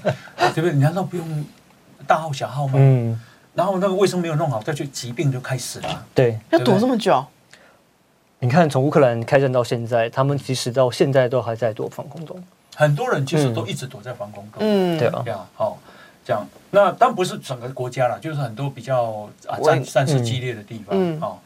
[0.55, 0.73] 对不对？
[0.73, 1.45] 你难道不用
[2.07, 2.73] 大号小号吗？
[2.77, 3.21] 嗯，
[3.53, 6.05] 然后那个卫生没有弄好，再去疾病就开始了。
[6.15, 6.39] 对。
[6.49, 7.23] 要躲这么久，
[8.43, 12.43] 你看，从乌克兰开战到现在，他们其实到现在都还在躲防空洞。
[12.75, 15.79] 很多人其实嗯都一直躲在防空洞，嗯，对啊这，样好，
[16.25, 16.45] 这样。
[16.69, 21.37] 那当然不是整个国家了，就是很多比较啊我战战事激烈的地方嗯哦。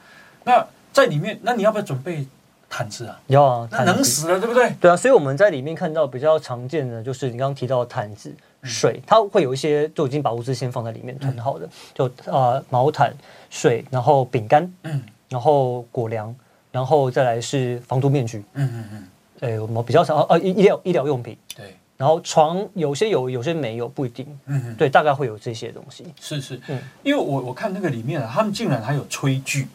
[0.44, 2.26] 那在里面，那你要不要准备
[2.68, 3.20] 毯子啊？
[3.28, 4.74] 要啊，那能死了，对不对？
[4.82, 8.34] 对啊，所以我们在里面看到比较常见的就是你刚刚提到的毯子、
[8.64, 13.14] 水，它会有一些就已经把物资先放在里面囤好的，就呃毛毯、
[13.52, 16.34] 水，然后饼干，嗯然后果粮，
[16.78, 19.04] 然后再来是防毒面具，嗯嗯嗯，
[19.40, 26.06] 对，我们比较少呃医医疗医疗用品，对，然后床有些有，有些没有，不一定，嗯嗯，对，大概会有这些东西。
[26.22, 26.62] 是是。
[26.68, 29.68] 嗯，因为我我看那个里面啊，他们竟然还有炊具，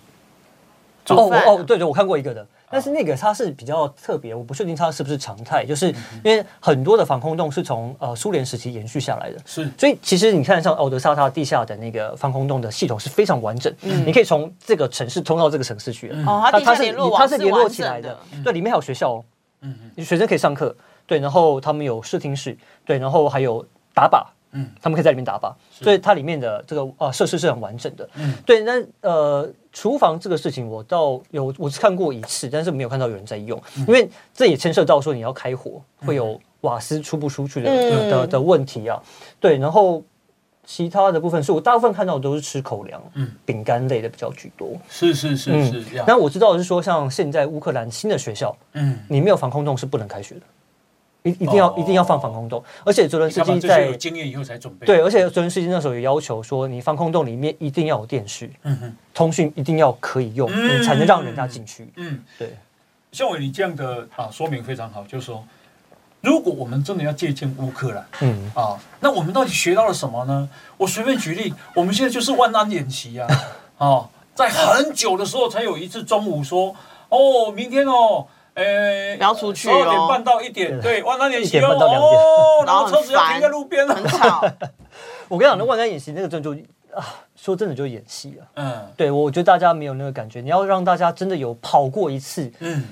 [1.09, 5.89] 哦哦，对对，我看过一个的，但是那个它是比较特别，我不确定它是不是常态，就是
[6.25, 9.71] 因为很多的防空洞是从呃苏联时期延续下来的，是。
[9.77, 13.71] 所以其实你看像奥德萨它地下的那个防空洞的系统是非常完整，
[14.07, 16.11] 你可以从这个城市通到这个城市去。
[16.25, 16.75] 它是它
[17.27, 19.25] 是联络起来的，对，里面还有学校哦，
[19.61, 20.75] 嗯嗯学生可以上课，
[21.07, 22.57] 对，然后他们有视听室，
[22.87, 23.63] 对，然后还有
[23.95, 24.67] 打靶，嗯。
[24.81, 28.09] 他们可以在里面打靶，所以它里面的这个呃设施是很完整的。
[28.15, 28.35] 嗯。
[28.47, 33.81] 对，那呃厨房这个事情我倒有我是看过一次，但是没有看到有人在用，嗯。
[33.87, 38.11] 因为这也牵涉到说你要开火会有瓦斯出不出去的、嗯。
[38.11, 39.03] 的的问题啊。
[39.41, 40.03] 对，然后
[40.65, 43.29] 其他的部分是我大部分看到的都是吃口粮、嗯。
[43.45, 44.77] 饼干类的比较居多。
[44.88, 45.73] 是是是嗯。
[45.73, 50.43] 是这样，那我知道的是说，像现在乌克兰新的学校，嗯，你没有防空洞是不能开学的，
[51.23, 61.89] 一一定要、哦一定要放防空洞，而且泽伦斯你看嘛基在有经验以后才准备，对，，而且泽伦斯基那时候也要求说，你防空洞里面一定要有电视，嗯哼通讯一定要可以用，嗯你才能让人家进去。
[61.97, 62.23] 嗯。
[62.39, 62.57] 对，
[63.13, 65.45] 像我，你这样的啊说明非常好，就是说，
[66.23, 70.49] 如果我们真的要借鉴乌克兰嗯，啊，那我们到底学到了什么呢？
[70.77, 73.29] 我随便举例，我们现在就是万安演习啊，
[73.79, 76.75] 啊，在很久的时候才有一次中午说，
[77.11, 78.27] 哦，明天哦。
[78.55, 79.73] 呃，不要出去哦。
[79.73, 84.43] 十二点半到一点，对，万安演习1点哦，半到2点哦，然后车子要停在路边了，很吵，
[85.29, 86.61] 我跟你讲，那万山演习那个真的就
[86.95, 88.43] 啊，说真的就演戏啊。
[88.55, 88.87] 嗯。
[88.97, 92.53] 对，我觉得大家没有那个感觉，你要让大家真的有跑过一次。
[92.59, 92.85] 嗯。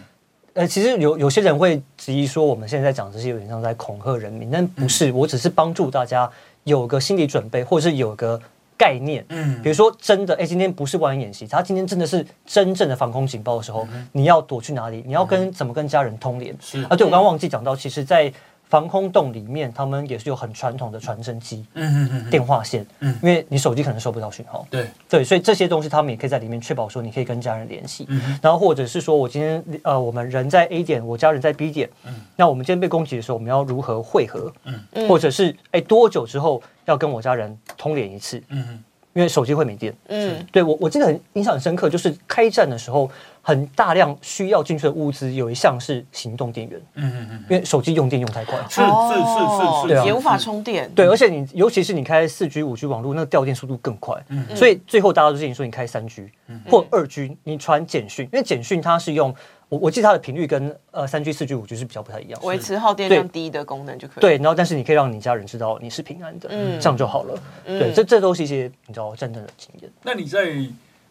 [0.55, 6.29] 呃，其实有有些人会质疑说，我们现在讲这些有点像在恐吓人民，但不是，我只是帮助大家
[6.65, 8.41] 有个心理准备，或者是有个
[8.81, 9.23] 概念。
[9.29, 15.05] 嗯比如说，真的，哎，今天不是万人演习，他今天真的是真正的防空警报的时候，你要躲去哪里？
[15.07, 16.57] 你要跟、怎么跟家人通联？
[16.61, 18.33] 是啊，对我刚刚忘记讲到，其实，在
[18.71, 23.15] 防空洞里面，他们也是有很传统的传真机、嗯嗯嗯，电话线，嗯。
[23.21, 28.39] 因为你手机可能收不到讯号，对，对，所以这些东西他们也可以在里面确保说你可以跟家人联系，嗯。
[28.41, 32.15] 然后或者是说我今天呃我们人在 A 点，我家人在 B 点，嗯。
[32.37, 34.53] 那我们今天被攻击的时候，我们要如何汇合？
[34.65, 35.09] 嗯。
[35.09, 38.39] 或者是哎多久之后要跟我家人通联一次？
[38.51, 38.85] 嗯嗯。
[39.13, 39.93] 因为手机会没电。
[40.07, 43.11] 嗯，对我我记得很印象很深刻，就是开战的时候，
[43.43, 48.59] 很大量需要进去的物资有一项是行动电源，嗯嗯嗯，因为手机用电用太快。
[48.69, 56.29] 是是是是是，也无法充电，对，而且你尤其是你开四 G、五 G 网络，那个掉电速度更快，嗯所以最后大家都建议说你开三 G
[56.69, 59.35] 或二 G，你传简讯，因为简讯它是用
[59.69, 62.41] 我我记得它的频率跟呃三 G、四 G、五 G 是比较不太一样。
[62.43, 64.21] 维持耗电量低的功能就可以。
[64.21, 66.79] 对，然后但是你可以让你家人知道你是平安的，嗯。
[66.81, 67.39] 这样就好了。
[67.67, 67.79] 嗯。
[67.79, 69.91] 对，这这都是一些你知道战争的经验。
[70.03, 70.57] 那你在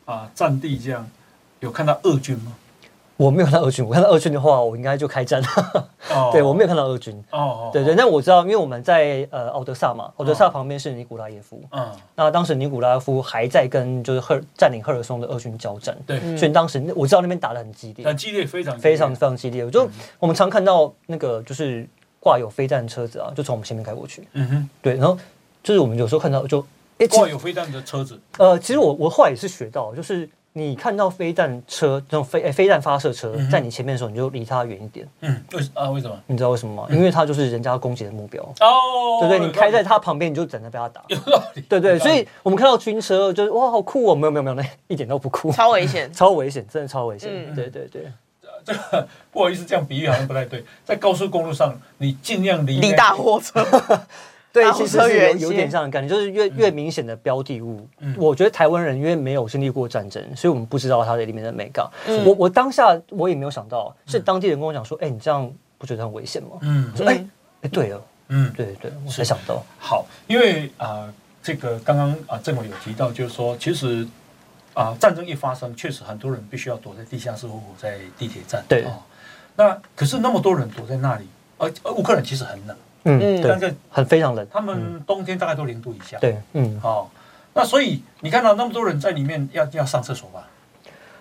[0.05, 1.09] 啊战地这样
[1.59, 2.53] 有看到俄军吗？
[3.17, 5.43] 我没有看到俄军，我看到俄军的话，我应该就开战。
[6.09, 7.13] 哦 对我没有看到俄军。
[7.31, 11.61] 哦哦，对对，但我知道，因为我们在呃奥德萨嘛，奥德萨旁边是尼古拉耶夫。
[11.71, 19.65] 嗯，那当时尼古拉耶夫还在跟就是赫占领赫尔松的俄军交战，对，所以当时我知道那边打的很激烈很，激烈，非常非常非常激烈。
[19.65, 19.85] 我就
[20.17, 21.85] 我们常看到那个就是
[22.21, 24.25] 挂有飞弹的车子啊，就从我们前面开过去。
[24.31, 25.17] 嗯哼，对，然后
[25.61, 26.65] 就是我们有时候看到就，
[27.09, 35.07] 挂有飞弹的车子，呃，其实我我后来也是学到，就是你看到飞弹车这种飞诶飞弹发射车在你前面的时候，你就离它远一点。
[35.21, 36.19] 嗯，为啊为什么？
[36.25, 36.87] 你知道为什么吗？
[36.89, 38.41] 因为它就是人家攻击的目标。
[38.59, 41.03] 哦，对对，你开在它旁边，你就等着被它打。
[41.07, 44.15] 有道理，对对，所以我们看到军车就是哇，好酷哦！
[44.15, 46.11] 没有没有没有，那一点都不酷，超危险。
[46.13, 47.29] 超危险，真的超危险。
[47.31, 48.11] 嗯对对对，
[48.65, 50.65] 这个不好意思，这样比喻好像不太对。
[50.83, 53.63] 在高速公路上，你尽量离离大货车，
[54.51, 57.87] 对，其实是有有点这样的感觉，就是越越明显的标的物。
[57.99, 61.87] 嗯我觉得台湾人因为没有经历过战争，所以我们不知道它的里面的美感。
[62.07, 67.23] 嗯我我当下我也没有想到，是当地人跟我讲说：“哎，你这样不觉得很危险吗？”嗯我说：“哎
[67.61, 69.63] 哎，对了，嗯，对对对，我才想到。
[69.77, 74.07] 好，因为啊、这个刚刚啊，郑伟有提到，就是说，其实
[74.73, 78.63] 啊、战争一发生，确实很多人必须要躲在地下室或躲在地铁站。
[78.67, 79.03] 对哦，
[79.55, 81.27] 那可是那么多人躲在那里，
[81.57, 82.75] 而、而乌克兰其实很冷，”
[83.17, 84.45] 嗯，但是很非常冷。
[84.51, 87.07] 他们冬天大概都零度以下。，对，嗯，哦，
[87.53, 90.47] 那所以你看到那么多人在里面要要上厕所吧？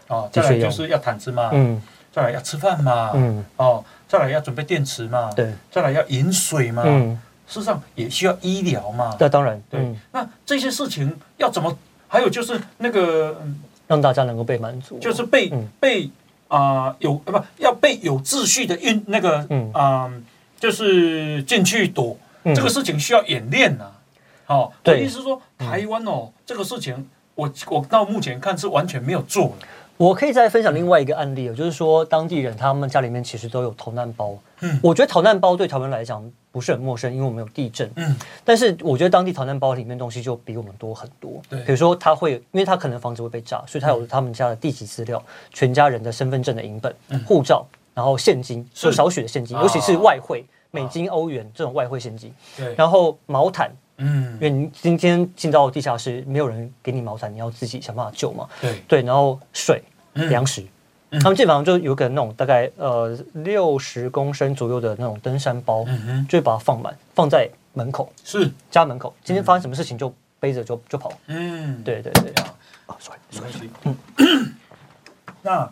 [0.08, 1.80] 哦，再来就是要毯子嘛，嗯。
[2.10, 7.16] 再来要吃饭嘛，嗯，哦，再来要准备电池嘛，对，再来要饮水嘛，嗯，
[7.46, 11.76] 事实上也需要医疗嘛，那当然，对嗯，那这些事情要怎么？
[12.08, 15.68] 还有就是那个，嗯让大家能够被满足，就是被、嗯。
[15.78, 16.10] 被
[16.48, 19.70] 啊、有啊不要被有秩序的运那个嗯。
[19.74, 20.10] 啊、
[20.58, 23.90] 就是进去躲、嗯这个事情需要演练呐、
[24.46, 29.66] 好、我的意思是说，台湾哦、这个事情我我到目前看是完全没有做的。
[29.98, 34.38] 我可以再分享另外一个案例哦，就是说当地人他们家里面其实都有逃难包。
[34.60, 37.90] 嗯我觉得逃难包对台湾来讲不是很陌生，因为我们有地震。
[37.96, 41.42] 嗯但是我觉得当地逃难包里面东西就比我们多很多。
[41.50, 45.20] 对比如说他会，因为他可能房子会被炸，所以他有他们家的地籍资料、
[45.52, 46.94] 全家人的身份证的影本、
[47.26, 47.66] 护照，
[47.98, 50.44] 然后现金，是就少许的现金，啊尤其是外汇。
[50.70, 58.46] 美金、欧元这种外汇现金，对，然后毛毯，嗯因为你今天进到地下室，没有人给你毛毯，你要自己想办法救嘛。
[58.60, 59.82] 对，对，然后水、
[60.12, 60.62] 嗯粮食，
[61.08, 69.14] 嗯他们基本上就有个那种大概呃六十公升左右的那种登山包，嗯，就会把它放满，放在门口是，家门口。
[69.24, 71.10] 今天发生什么事情就背着就就跑。
[71.28, 72.54] 嗯，对对对，啊
[72.88, 73.70] 哦，sorry，没关系。
[75.40, 75.70] 那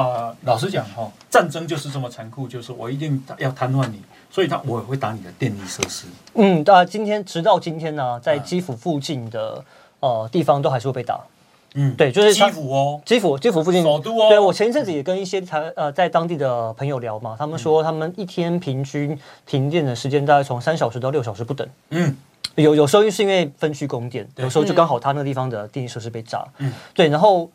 [0.00, 6.06] 啊、老实讲哈、战争就是这么残酷，就是我一定要瘫痪你，所以他我也会打你的电力设施。
[6.34, 9.64] 嗯，啊，今天直到今天呢，在啊基辅附近的
[10.00, 11.20] 呃地方都还是会被打。
[11.74, 13.80] 嗯，对，就是基辅哦，基辅，基辅附近。
[13.80, 14.28] 首都哦。
[14.28, 21.64] 对我前一阵子也跟一些台呃在当地的朋友聊嘛，他们说他们一天平均停电的时间大概从三小时到六小时不等。
[21.90, 22.16] 嗯，
[22.56, 26.44] 有有时候是因为分区供电，有时候就刚好他那个地方的电力设施被炸。
[26.58, 26.72] 嗯。
[26.92, 27.48] 对，然后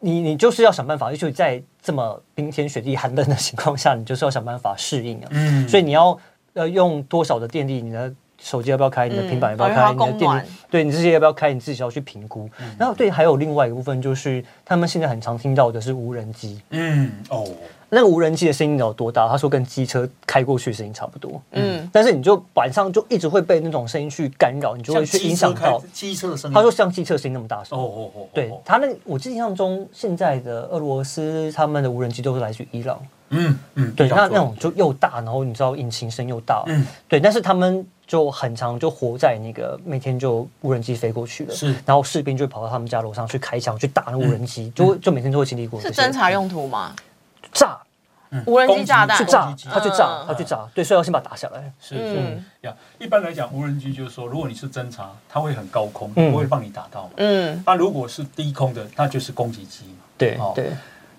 [0.00, 5.28] 你你就是要想办法，尤其在这么冰天雪地寒冷的情况下，你就是要想办法适应啊。
[5.30, 6.16] 嗯所以你要
[6.54, 10.40] 呃用多少的电力，你的手机要不要开，你的平板要不要开，你的电力，
[10.70, 12.48] 对你这些要不要开，你自己要去评估。
[12.78, 16.60] 然后对，还有另外一个部分就是他们现在很常听到的是无人机。
[16.70, 17.44] 嗯，哦，
[17.90, 19.26] 那个无人机的声音有多大？
[19.28, 21.40] 他说跟机车开过去的声音差不多。
[21.52, 25.82] 嗯，但是你就晚上就一直会被那种声音去干扰，你就会去影响到。
[25.92, 26.54] 机车的声音。
[26.54, 27.78] 他说像机车声音那么大声。
[27.78, 46.94] 哦哦哦，对他那，我印象中现在的俄罗斯他们的无人机都是来自于伊朗，嗯嗯，对，那那种就又大，然后你知道引擎声又大，嗯对，但是他们就很常就活在那个每天就无人机飞过去了，是然后士兵就跑到他们家楼上去开枪去打那无人机，就会就每天都会经历过是侦察用途吗？
[47.52, 47.78] 炸，
[48.46, 49.16] 无人机炸弹。
[49.16, 52.44] 去炸他去炸嗯，他去炸，对，所以要先把它打下来，是嗯。
[52.60, 52.74] 是呀。
[52.98, 56.30] 一般来讲，无人机就是说，如果你是侦察，它会很高空，嗯。
[56.30, 57.10] 不会帮你打到嘛。
[57.16, 57.62] 嗯。
[57.66, 60.44] 那如果是低空的，那就是攻击机嘛。
[60.44, 60.52] 哦。
[60.54, 60.64] 对。
[60.64, 60.72] 对，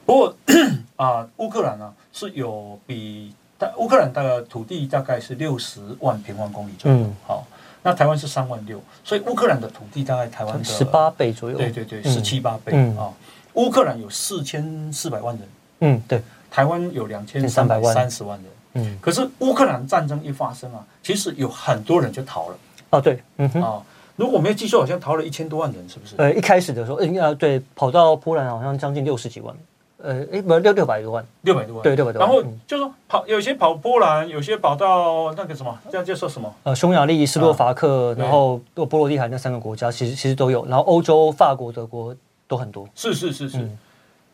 [0.06, 0.36] 不过
[0.98, 7.16] 啊，乌克兰呢是有比大乌克兰大概土地大概是六十万平方公里左右，嗯。
[7.26, 7.48] 好、
[7.82, 12.12] 那台湾是三万六，所以乌克兰的土地大概台湾的十八，倍左右，对对对，嗯。
[12.12, 12.74] 十七八倍。
[12.74, 13.14] 啊、嗯
[13.56, 15.46] 乌克兰有四千四百万人，
[15.82, 18.52] 嗯，对，台湾有两千三百三十万人。
[18.74, 22.58] 嗯，可是乌克兰战争一发生啊，其实有很多人就逃了
[22.92, 23.62] 哦对，嗯哼。
[23.62, 23.82] 啊。
[24.16, 26.14] 如果我没有记错，好像逃了一千多万人，是不是？
[26.18, 29.56] 呃，一开始的时候，呃，呃对，跑到波兰好像将近六十几万，
[30.04, 32.28] 呃，哎，不六六百多万，六百多万，对六百多万。
[32.28, 36.54] 然后嗯就说跑，有些跑波兰，有些跑到那个什么，叫叫做什么？
[36.64, 40.66] 呃，匈牙利、斯洛伐克，对然后波波罗的海那三个国家，其实其实都有。
[40.66, 42.14] 然后欧洲、法国、德国
[42.46, 42.86] 都很多。
[42.96, 43.58] 是是是是。
[43.58, 43.78] 嗯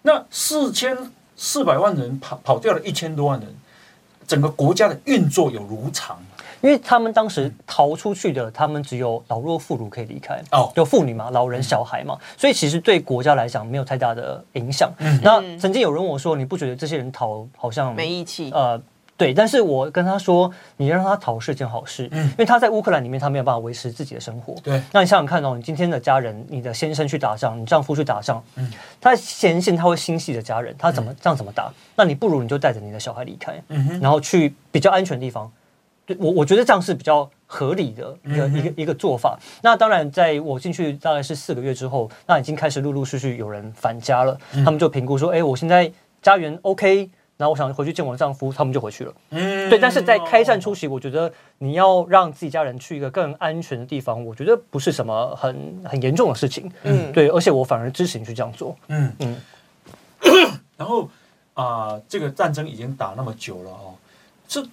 [0.08, 0.96] 那四千
[1.36, 3.56] 四百万人跑跑掉了一千多万人，
[4.28, 6.18] 整个国家的运作有如常。
[6.62, 14.92] 因为他们当时逃出去的，他们只有老弱妇孺可以离开，哦有妇女嘛、老人、小孩嘛，所以其实对国家来讲没有太大的影响。
[14.98, 18.50] 嗯那曾经有人问我说：“你不觉得这些人逃好像没义气。
[18.52, 18.82] 呃，
[19.18, 24.54] 对，但是我跟他说，你让他逃是件好事，嗯因为他在乌克兰里面，他没有办法维持自己的生活。
[24.62, 31.72] 对那你想想看哦，你今天的家人，你的先生去打仗，你丈夫去打仗，嗯他在前线他会心系的家人，他怎么、这样怎么打？
[31.96, 33.62] 那你不如你就带着你的小孩离开，
[34.02, 35.50] 然后去比较安全的地方。
[36.06, 39.40] 对我我觉得这样是比较合理的一个、一个一个做法。
[39.62, 45.90] 那当然，在我进去大概是四个月之后，那已经开始陆陆续续有人返家了，嗯他们就评估说，哎，我现在
[46.22, 47.10] 家园 OK。
[47.38, 49.14] 然后我想回去见我的丈夫，他们就回去了。
[49.32, 56.72] 嗯对，但是在开战初期，我觉得你要让自己家人去一个更安全的地方，我觉得不是什么很很严重的事情。
[56.84, 58.76] 嗯，对，而且我反而支持你去这样做。
[58.88, 59.42] 嗯嗯
[60.22, 60.60] 嗯。
[60.78, 61.10] 然后
[61.54, 63.96] 啊、这个战争已经打那么久了哦，
[64.48, 64.66] 是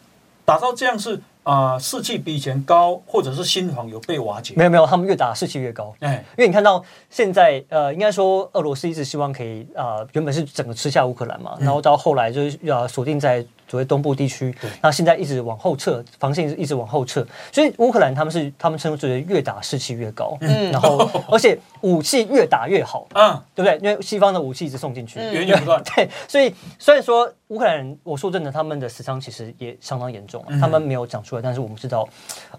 [0.45, 4.65] 打到这样是啊、士气比以前高，或者是新房有被瓦解没。
[4.65, 5.95] 有没有，他们越打士气越高。
[6.01, 23.79] 哎，因为你看到现在，呃，应该说俄罗斯一直希望可以，呃，原本是整个吃下乌克兰嘛，然后到后来就是呃锁定在所谓东部地区对，那现在一直往后撤，防线一直往后撤，所以乌克兰他们是他们称之为越打士气越高，嗯然后 而且武器越打越好，嗯，对不对？
[23.79, 25.83] 因为西方的武器一直送进去，嗯源源不断。
[25.97, 32.09] 对，所以虽然说乌克兰人，我说真的，他们的死伤其实也相当严重啊，嗯他们没有讲出来，但是我们知道，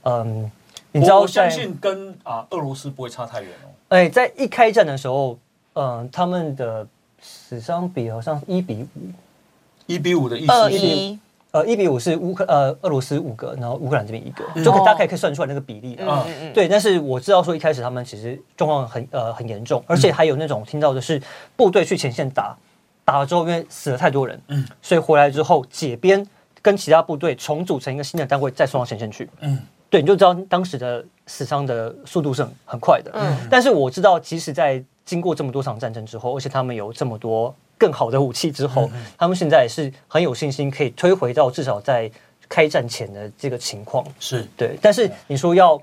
[0.03, 0.51] 嗯，
[0.91, 3.69] 你知道相信跟啊俄罗斯不会差太远哦。
[3.89, 5.37] 哎，在一开战的时候，
[5.73, 6.85] 嗯，他们的
[7.21, 8.99] 死伤比好像一比五，
[9.85, 11.19] 一比五的意二思是，一，
[11.51, 15.95] 呃，一比五是乌克呃俄罗斯五个，然后乌克兰这边一个，嗯就可大概可以算出来那个比例。
[15.99, 21.21] 嗯啊嗯嗯，对，但是我知道说一开始他们其实状况很呃很严重，而且还有那种听到的是
[21.55, 22.57] 部队去前线打，
[23.05, 26.25] 打了之后因为死了太多人，嗯所以回来之后解编
[26.63, 29.29] 跟其他部队重组成一个新的单位，再送到前线去。
[29.41, 29.59] 嗯
[29.91, 33.11] 对，你就知道当时的死伤的速度是很很快的。
[33.13, 42.09] 嗯但是我知道，即使在经过这么多场战争之后，而且他们有这么多更好的武器之后，他们现在也是很有信心可以推回到至少在
[42.49, 44.03] 开战前的这个情况。
[44.19, 45.79] 是对，但是你说要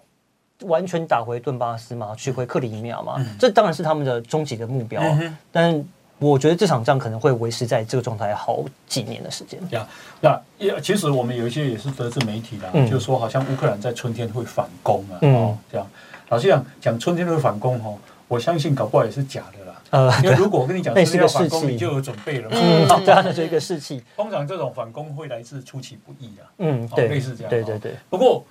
[0.62, 5.00] 完全打回顿巴斯嘛，取回克里米亚嘛，这当然是他们的终极的目标。
[5.02, 5.84] 嗯但
[6.20, 9.58] 我觉得这场仗可能会维持在这个状态好几年的时间。
[9.70, 9.86] 呀，
[10.20, 15.86] 那也其实我们有一些也是得知媒体啦，嗯就是说好像乌克兰在春天会反攻啊，嗯哦，这样。
[16.28, 17.98] 老实讲，讲春天会反攻哦，
[18.28, 19.82] 我相信搞不好也是假的啦。
[19.90, 22.56] 呃，因为如果我跟你讲那春天要反攻，你就有准备了嘛。
[22.60, 24.00] 嗯，哦对，它就是一个士气。
[24.14, 26.46] 通常这种反攻会来自出其不意啊。
[26.58, 28.44] 嗯，哦对，类似这样哦对对对，不过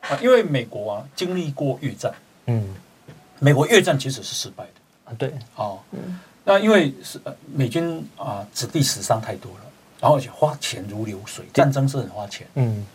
[0.00, 2.12] 啊，因为美国啊经历过越战，
[2.46, 2.74] 嗯，
[3.38, 4.70] 美国越战其实是失败的。
[5.10, 5.78] 啊对，哦，
[6.48, 9.60] 那因为是呃美军啊子弟死伤太多了，
[10.00, 12.86] 然后而且花钱如流水，战争是很花钱，嗯，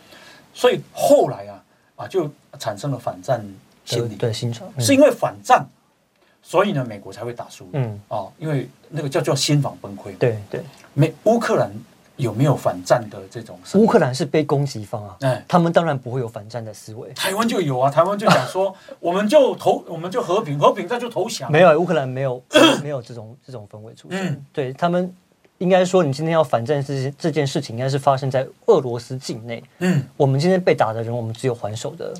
[0.52, 1.62] 所以后来啊
[1.94, 2.28] 啊就
[2.58, 3.40] 产生了反战
[3.84, 5.64] 心理，对对，欣赏是因为反战，
[6.42, 10.60] 所以呢美国才会打输，嗯，哦，因为那个叫做心防崩溃，，对对，
[10.92, 11.70] 美乌克兰
[12.16, 13.58] 有没有反战的这种？
[13.74, 15.44] 乌克兰是被攻击方啊，哎。
[15.48, 17.12] 他们当然不会有反战的思维。
[17.12, 21.50] 台湾就有啊，台湾就讲说， 我们就投，我们就和平，和平，那就投降。
[21.50, 22.42] 没有，乌克兰没有
[22.82, 24.26] 没有这种这种氛围出现。
[24.26, 25.12] 嗯对他们
[25.58, 29.62] 应该说，你今天要反战这件这件事情，应该是发生在俄罗斯境内。
[29.78, 32.12] 嗯，我们今天被打的人，我们只有还手的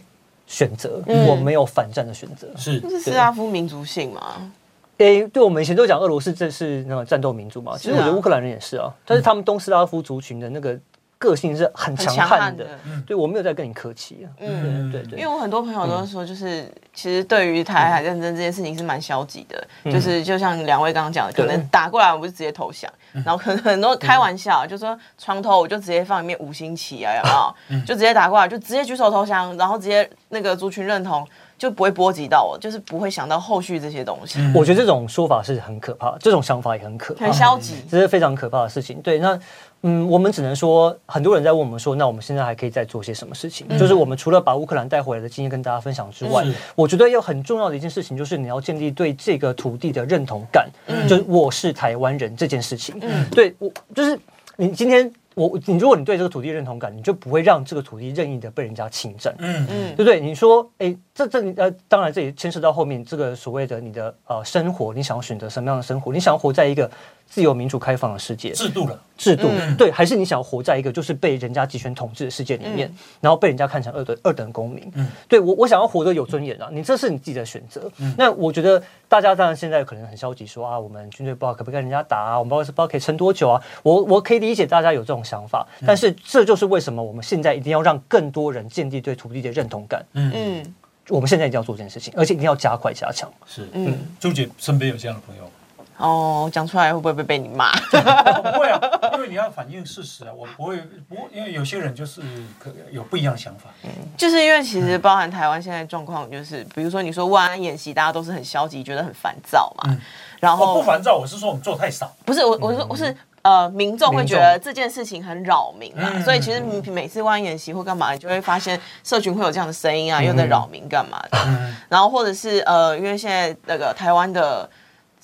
[0.46, 2.48] 选择，嗯我没有反战的选择。
[2.56, 4.50] 是这是斯拉夫民族性嘛？
[4.98, 10.78] 诶，对我们以前都讲俄罗斯这是那个战斗民族嘛，其实我觉得乌克兰人也是啊，但是他们东斯拉夫族群的那个
[11.18, 12.70] 个性是很很强强悍悍的的。
[13.06, 14.28] 对我没有在跟你客气啊。
[14.40, 14.92] 嗯。
[14.92, 15.18] 对对对。
[15.18, 22.92] 因为我很多朋友都说，就是其实对于台海战争这件事情是蛮消极的，就是就像两位刚刚讲的，可能打过来我们就直接投降，
[23.24, 27.86] 然后可能很多开玩笑，就说床头我就直接放一面五星旗啊，有没有？
[27.86, 31.26] 就直接打过来，就直接举手投降，然后直接那个族群认同，
[31.56, 37.32] 就不会波及到我，就是不会想到后续这些东西，我觉得这种说法是很可怕，这种想法也很可怕很。
[37.32, 37.74] 消极。
[37.90, 39.00] 这是非常可怕的事情。
[39.00, 39.38] 对，那
[39.82, 43.68] 嗯，我们只能说，很多人在问我们说，那我们现在还可以再做些什么事情？
[43.78, 46.42] 就是我们除了把乌克兰带回来的经验跟大家分享之外，
[46.74, 50.68] 我觉得有很重要的一件事情，就是你要建立对这个土地的认同感，
[51.06, 52.98] 就是我是台湾人这件事情。
[53.30, 54.18] 对我就是
[54.56, 59.34] 你今天我你如果你对这个土地认同感，你就不会让这个土地任意的被人家侵占。
[59.38, 60.20] 嗯嗯嗯对不对？
[60.20, 66.12] 你说，哎，这这呃，当然这也牵涉到后面这个所谓的你的呃生活，你想要选择什么样的生活？
[66.12, 66.90] 你想要活在一个
[67.34, 68.52] 自由民主开放的世界。
[68.52, 69.76] 制度了，制度，嗯。
[69.76, 72.88] 对，还是你想要活在一个就是被人家集权统治的世界里面，
[73.20, 74.88] 然后被人家看成二等二等公民？
[74.94, 75.08] 嗯。
[75.26, 77.90] 对我我想要活得有尊严啊，你这是你自己的选择。
[78.16, 83.60] 那我觉得大家当然现在可能很消极说啊，我们军队不知道可不可以跟人家打啊，我们不知道不知道可以撑多久啊。
[83.82, 90.06] 我我可以理解大家有这种想法，但是这就是为什么我们现在一定要让更多人建立对土地的认同感。
[90.12, 90.32] 嗯。
[90.32, 90.74] 嗯。
[91.10, 93.30] 我们现在一定要做这件事情，而且一定要加快加强。
[93.46, 95.50] 是，嗯，周姐身边有这样的朋友吗？
[95.96, 97.70] 哦，讲出来会不会被被你骂？
[97.72, 98.80] 不会啊，
[99.14, 100.76] 因为你要反映事实啊，我不会，
[101.08, 102.20] 不过因为有些人就是
[102.58, 103.90] 可有不一样的想法，嗯。
[104.16, 109.84] 就是因为其实包含台湾现在状况，就是比如说你说万安演习，大家都是很消极，觉得很烦躁嘛。
[109.88, 110.00] 嗯。
[110.40, 121.38] 然我后不烦躁，我是说我们做太少，不是我，我说我是呃，民众会觉得这件事情很扰民啊，嗯所以其实每次万安演习或干嘛，你就会发现社群会有这样的声音啊，又在扰民干嘛的。
[121.46, 121.74] 嗯。
[121.88, 124.68] 然后或者是呃，因为现在那个台湾的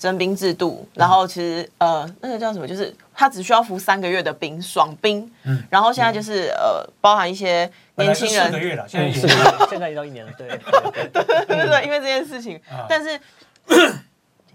[0.01, 5.31] 征兵制度，然后其实呃，那个叫什么，就是他只需要服三个月的兵，爽兵。
[5.43, 9.27] 嗯然后现在就是呃，包含一些年轻人四个月了，现在嗯，也是，
[9.69, 13.09] 现在一到一年了，对对对对对对对，因为这件事情，啊但是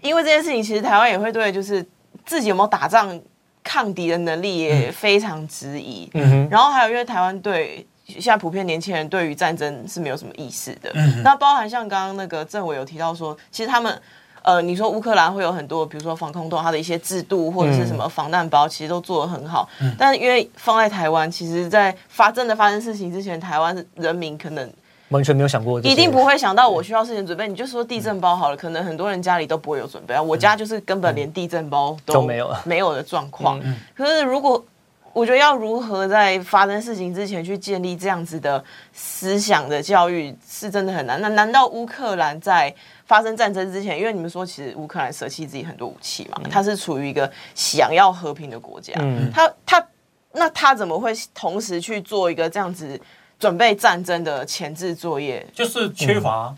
[0.01, 1.81] 因为这件事情，其实台湾也会对就是
[2.25, 3.17] 自己有没有打仗
[3.63, 6.09] 抗敌的能力也非常质疑。
[6.13, 10.91] 嗯哼，然后还有，因为台湾对现在普遍年轻人对于战争是没有什么意识的。
[10.93, 14.01] 嗯那包含像刚刚那个政委有提到说，其实他们。
[14.47, 19.67] 呃，你说乌克兰会有很多，比如说防空洞，它的一些制度或者是什么防弹包，其实都做得很好。
[19.97, 24.71] 但因为放在台湾，其实在发真的发生事情之前，台湾人民可能
[25.09, 27.45] 完全没有想过，一定不会想到我需要事前准备。
[27.45, 30.21] 你就说地震包好了，可能很多人家里都不会有准备啊。
[30.21, 33.61] 我家就是根本连地震包都都没有没有的状况。
[33.93, 34.63] 可是如果
[35.11, 41.19] 我觉得要如何在发生事情之前去建立这样子的思想的教育，是真的很难。
[41.19, 42.73] 那难道乌克兰在
[43.07, 49.87] 发生战争之前，因为你们说其实乌克兰舍弃自己很多武器嘛，它是处于一个想要和平的国家，嗯他他
[50.33, 52.99] 那他怎么会同时去做一个这样子
[53.39, 55.43] 准备战争的前置作业？
[55.53, 56.53] 就是缺乏，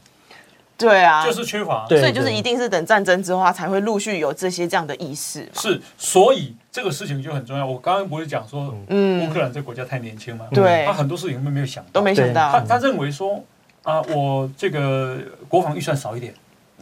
[0.75, 5.61] 对啊，就是缺乏，对所以就是一定是等战争之后，他才会陆续有这些这样的意识嘛。
[5.61, 7.65] 是，所以这个事情就很重要。
[7.65, 9.29] 我刚刚不是讲说，嗯。
[9.29, 10.83] 乌克兰这个国家太年轻嘛，对。
[10.85, 13.43] 他很多事情都没有想到，都没想到他，他认为说
[13.83, 15.17] 啊，我这个
[15.47, 16.33] 国防预算少一点，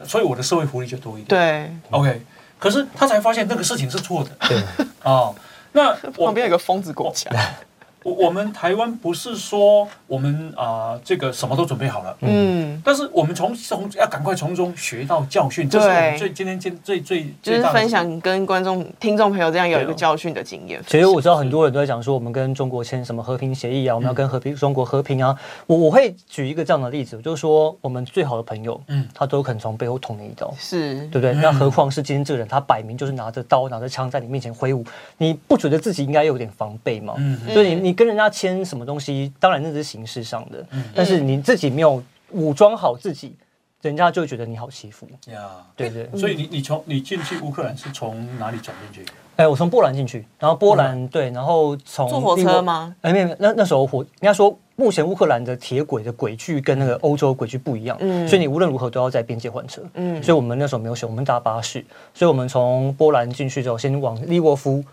[0.03, 1.27] 所以我的社会福利就多一点。
[1.27, 2.21] 对，，OK，
[2.59, 4.61] 可是他才发现那个事情是错的对，
[5.03, 5.33] 哦。
[5.73, 7.29] 那我 旁边有个疯子国家，
[8.03, 20.81] 我我们台湾不是说我们啊、这个什么都准备好了，嗯，但是我们从从要赶快从中学到教训，这是我们最今天今最最就是分享跟观众、听众朋友这样有一个教训的经验。
[20.85, 25.37] 其实我知道很多人都在讲说，我们跟中国签什么和平协议啊，我们要跟和平中国和平啊。
[25.65, 28.97] 我我会举一个这样的例子，就是说我们最好的朋友，嗯。
[28.97, 31.33] 嗯，他都可能从背后捅你一刀，是，对不对？
[31.35, 34.83] 那何况是今天这个人，他摆明就是拿着刀、拿着枪在你面前挥舞，
[35.19, 37.13] 你不觉得自己应该有点防备吗？
[37.17, 37.37] 嗯。
[37.53, 43.33] 所以你你跟人家签什么东西，当然那是形式上的，但是你自己没有武装好自己，
[43.81, 45.07] 人家就会觉得你好欺负。
[45.31, 45.65] 呀。
[45.73, 46.09] 对对。
[46.19, 49.09] 所以你你从你进去乌克兰是从哪里转进去？
[49.37, 52.93] 哎，我从波兰进去，然后波兰对，然后从坐火车吗？
[52.99, 59.81] 哎，没有没有，那那时候火人家说，目前乌克兰的铁轨的轨距跟那个欧洲轨距不一样，嗯所以你无论如何都要在边界换车。
[59.93, 64.83] 嗯所以我们那时候没有选，我们搭巴士，所以我们从波兰进去之后，先往利沃夫，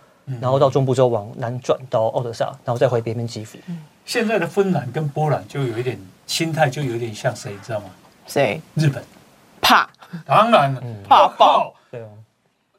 [0.41, 3.59] 然后到中部之后往南转到奥德萨，然后再回北面基辅。
[4.05, 7.87] 现在的芬兰跟波兰就有一点心态，就有点像谁，你知道吗？
[8.27, 9.03] 谁日本。
[9.61, 9.89] 怕？
[10.27, 11.75] 当然了，怕爆爆！
[11.91, 12.09] 对啊，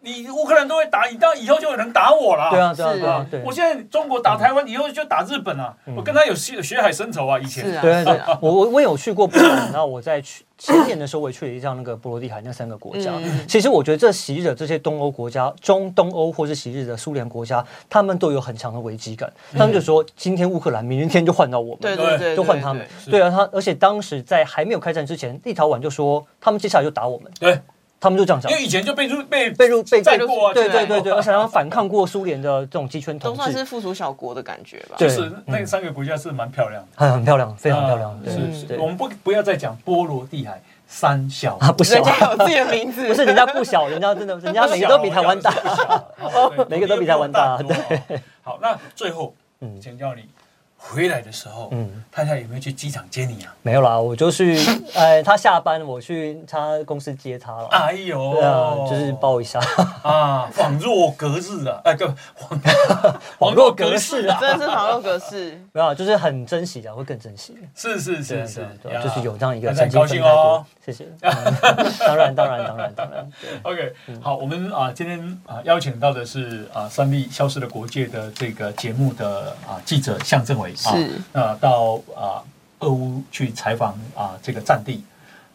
[0.06, 2.50] 你乌克兰都会打，你到以后就有人打我了。
[2.52, 5.76] 对啊，对啊，是对啊，我现在中国打台湾，以后就打日本啊！
[5.98, 7.66] 我跟他有血血海深仇啊，以前。
[7.66, 13.12] 是啊，对 啊，我我我有去过波兰，然后我在去前年的时候，我也去了一趟那个波罗的海那三个国家。
[13.18, 19.32] 嗯其实我觉得这昔日的这些东欧国家、中东欧或是昔日的苏联国家，他们都有很强的危机感。
[19.54, 21.78] 他们就说，今天乌克兰，明天就换到我们。
[21.82, 23.12] 对对对，就换他们对。
[23.20, 27.60] 对啊，他而且当时在还没有开战之前，立陶宛就说他们接下来就打我们，对，
[28.00, 28.58] 他们就这样讲因。
[28.58, 34.96] 为以前就被入被被入被载过啊，对对对对，而且他们反抗过苏联的这种集权统治，都算是附属小国的感觉吧。
[34.98, 38.20] 对就是那三个国家是蛮漂亮的，很很漂亮，非常漂亮啊。
[38.24, 45.52] 对是是，对我们不不要再讲波罗的海三小啊，不小人，家有自己的名字， 不是人家不小，人家真的，人家每个都比台湾大。
[45.52, 46.04] 大
[46.70, 48.22] 每个都比台湾大对。
[48.44, 50.22] 好，那最后，嗯请教你，
[50.88, 53.54] 回来的时候，嗯嗯，太太有没有去机场接你啊？
[53.62, 54.58] 没有啦，我就去，
[54.94, 57.68] 呃， 他下班我去他公司接他了。
[57.68, 59.60] 哎呦，对啊，就是抱一下，
[60.04, 62.60] 啊，恍若隔日啊，哎，对，恍
[63.40, 64.38] 恍若隔世啊。
[64.40, 65.60] 真的是恍若隔世。
[65.74, 67.58] 没有啊，就是很珍惜啊，会更珍惜。
[67.76, 68.68] 是是是是
[69.04, 70.66] 就是有这样一个那很高曾经分开兴哦过。。
[70.86, 71.06] 谢谢。
[71.22, 71.56] 嗯
[72.00, 73.32] 当然，当然，当然，当然。
[73.42, 82.44] 对 OK，好，我们啊今天啊邀请到的是啊三立消失的国界的这个节目的啊记者向政伟啊，是呃到啊
[82.80, 85.04] 俄乌去采访啊这个战地。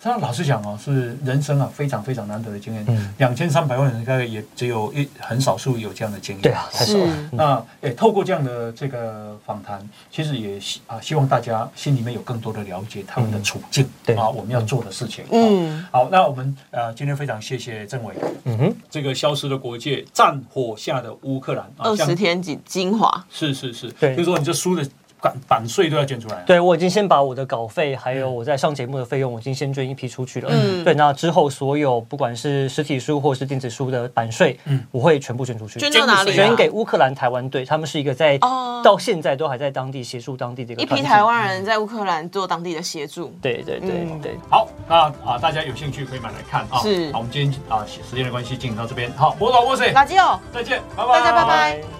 [0.02, 3.12] 他老实讲哦，是人生啊非常非常难得的经验嗯。
[3.18, 6.40] 两千三百万人，大概也只有一很少数有这样的经验。
[6.40, 7.04] 对啊，太少了。
[7.04, 15.22] 是那诶，透过这样的这个访谈，其实也希啊希望大家心里面有更多的了解他们的处境，对啊，我们要做的事情。
[15.32, 18.14] 嗯，好，那我们呃今天非常谢谢政委，
[18.44, 24.82] 嗯哼，这个消失的国界，战火下的乌克兰啊二十天精精华，是是是，对就是说你这书的
[25.22, 26.42] 版版税都要捐出来啊。
[26.46, 30.50] 对我已经先把我的稿费，还有我在上节目的费用，我已经先捐一批出去了。
[30.52, 35.78] 嗯对，那之后所有不管是实体书或是电子书的版税，嗯我会全部捐出去。
[35.78, 36.34] 捐到哪里啊？
[36.34, 41.22] 捐给乌克兰台湾队，他们是一个在哦到现在都还在当地协助当地的一个一批台。
[41.22, 43.32] 湾人在乌克兰做当地的协助。
[43.42, 46.80] 对对对嗯对，好，那啊大家有兴趣可以买来看啊。
[46.82, 49.12] 是好，我们今天啊时间的关系进行到这边。
[49.12, 49.92] 好，波导波谁？
[49.92, 50.40] 垃圾哦。
[50.52, 51.99] 再见，拜拜，大家拜拜。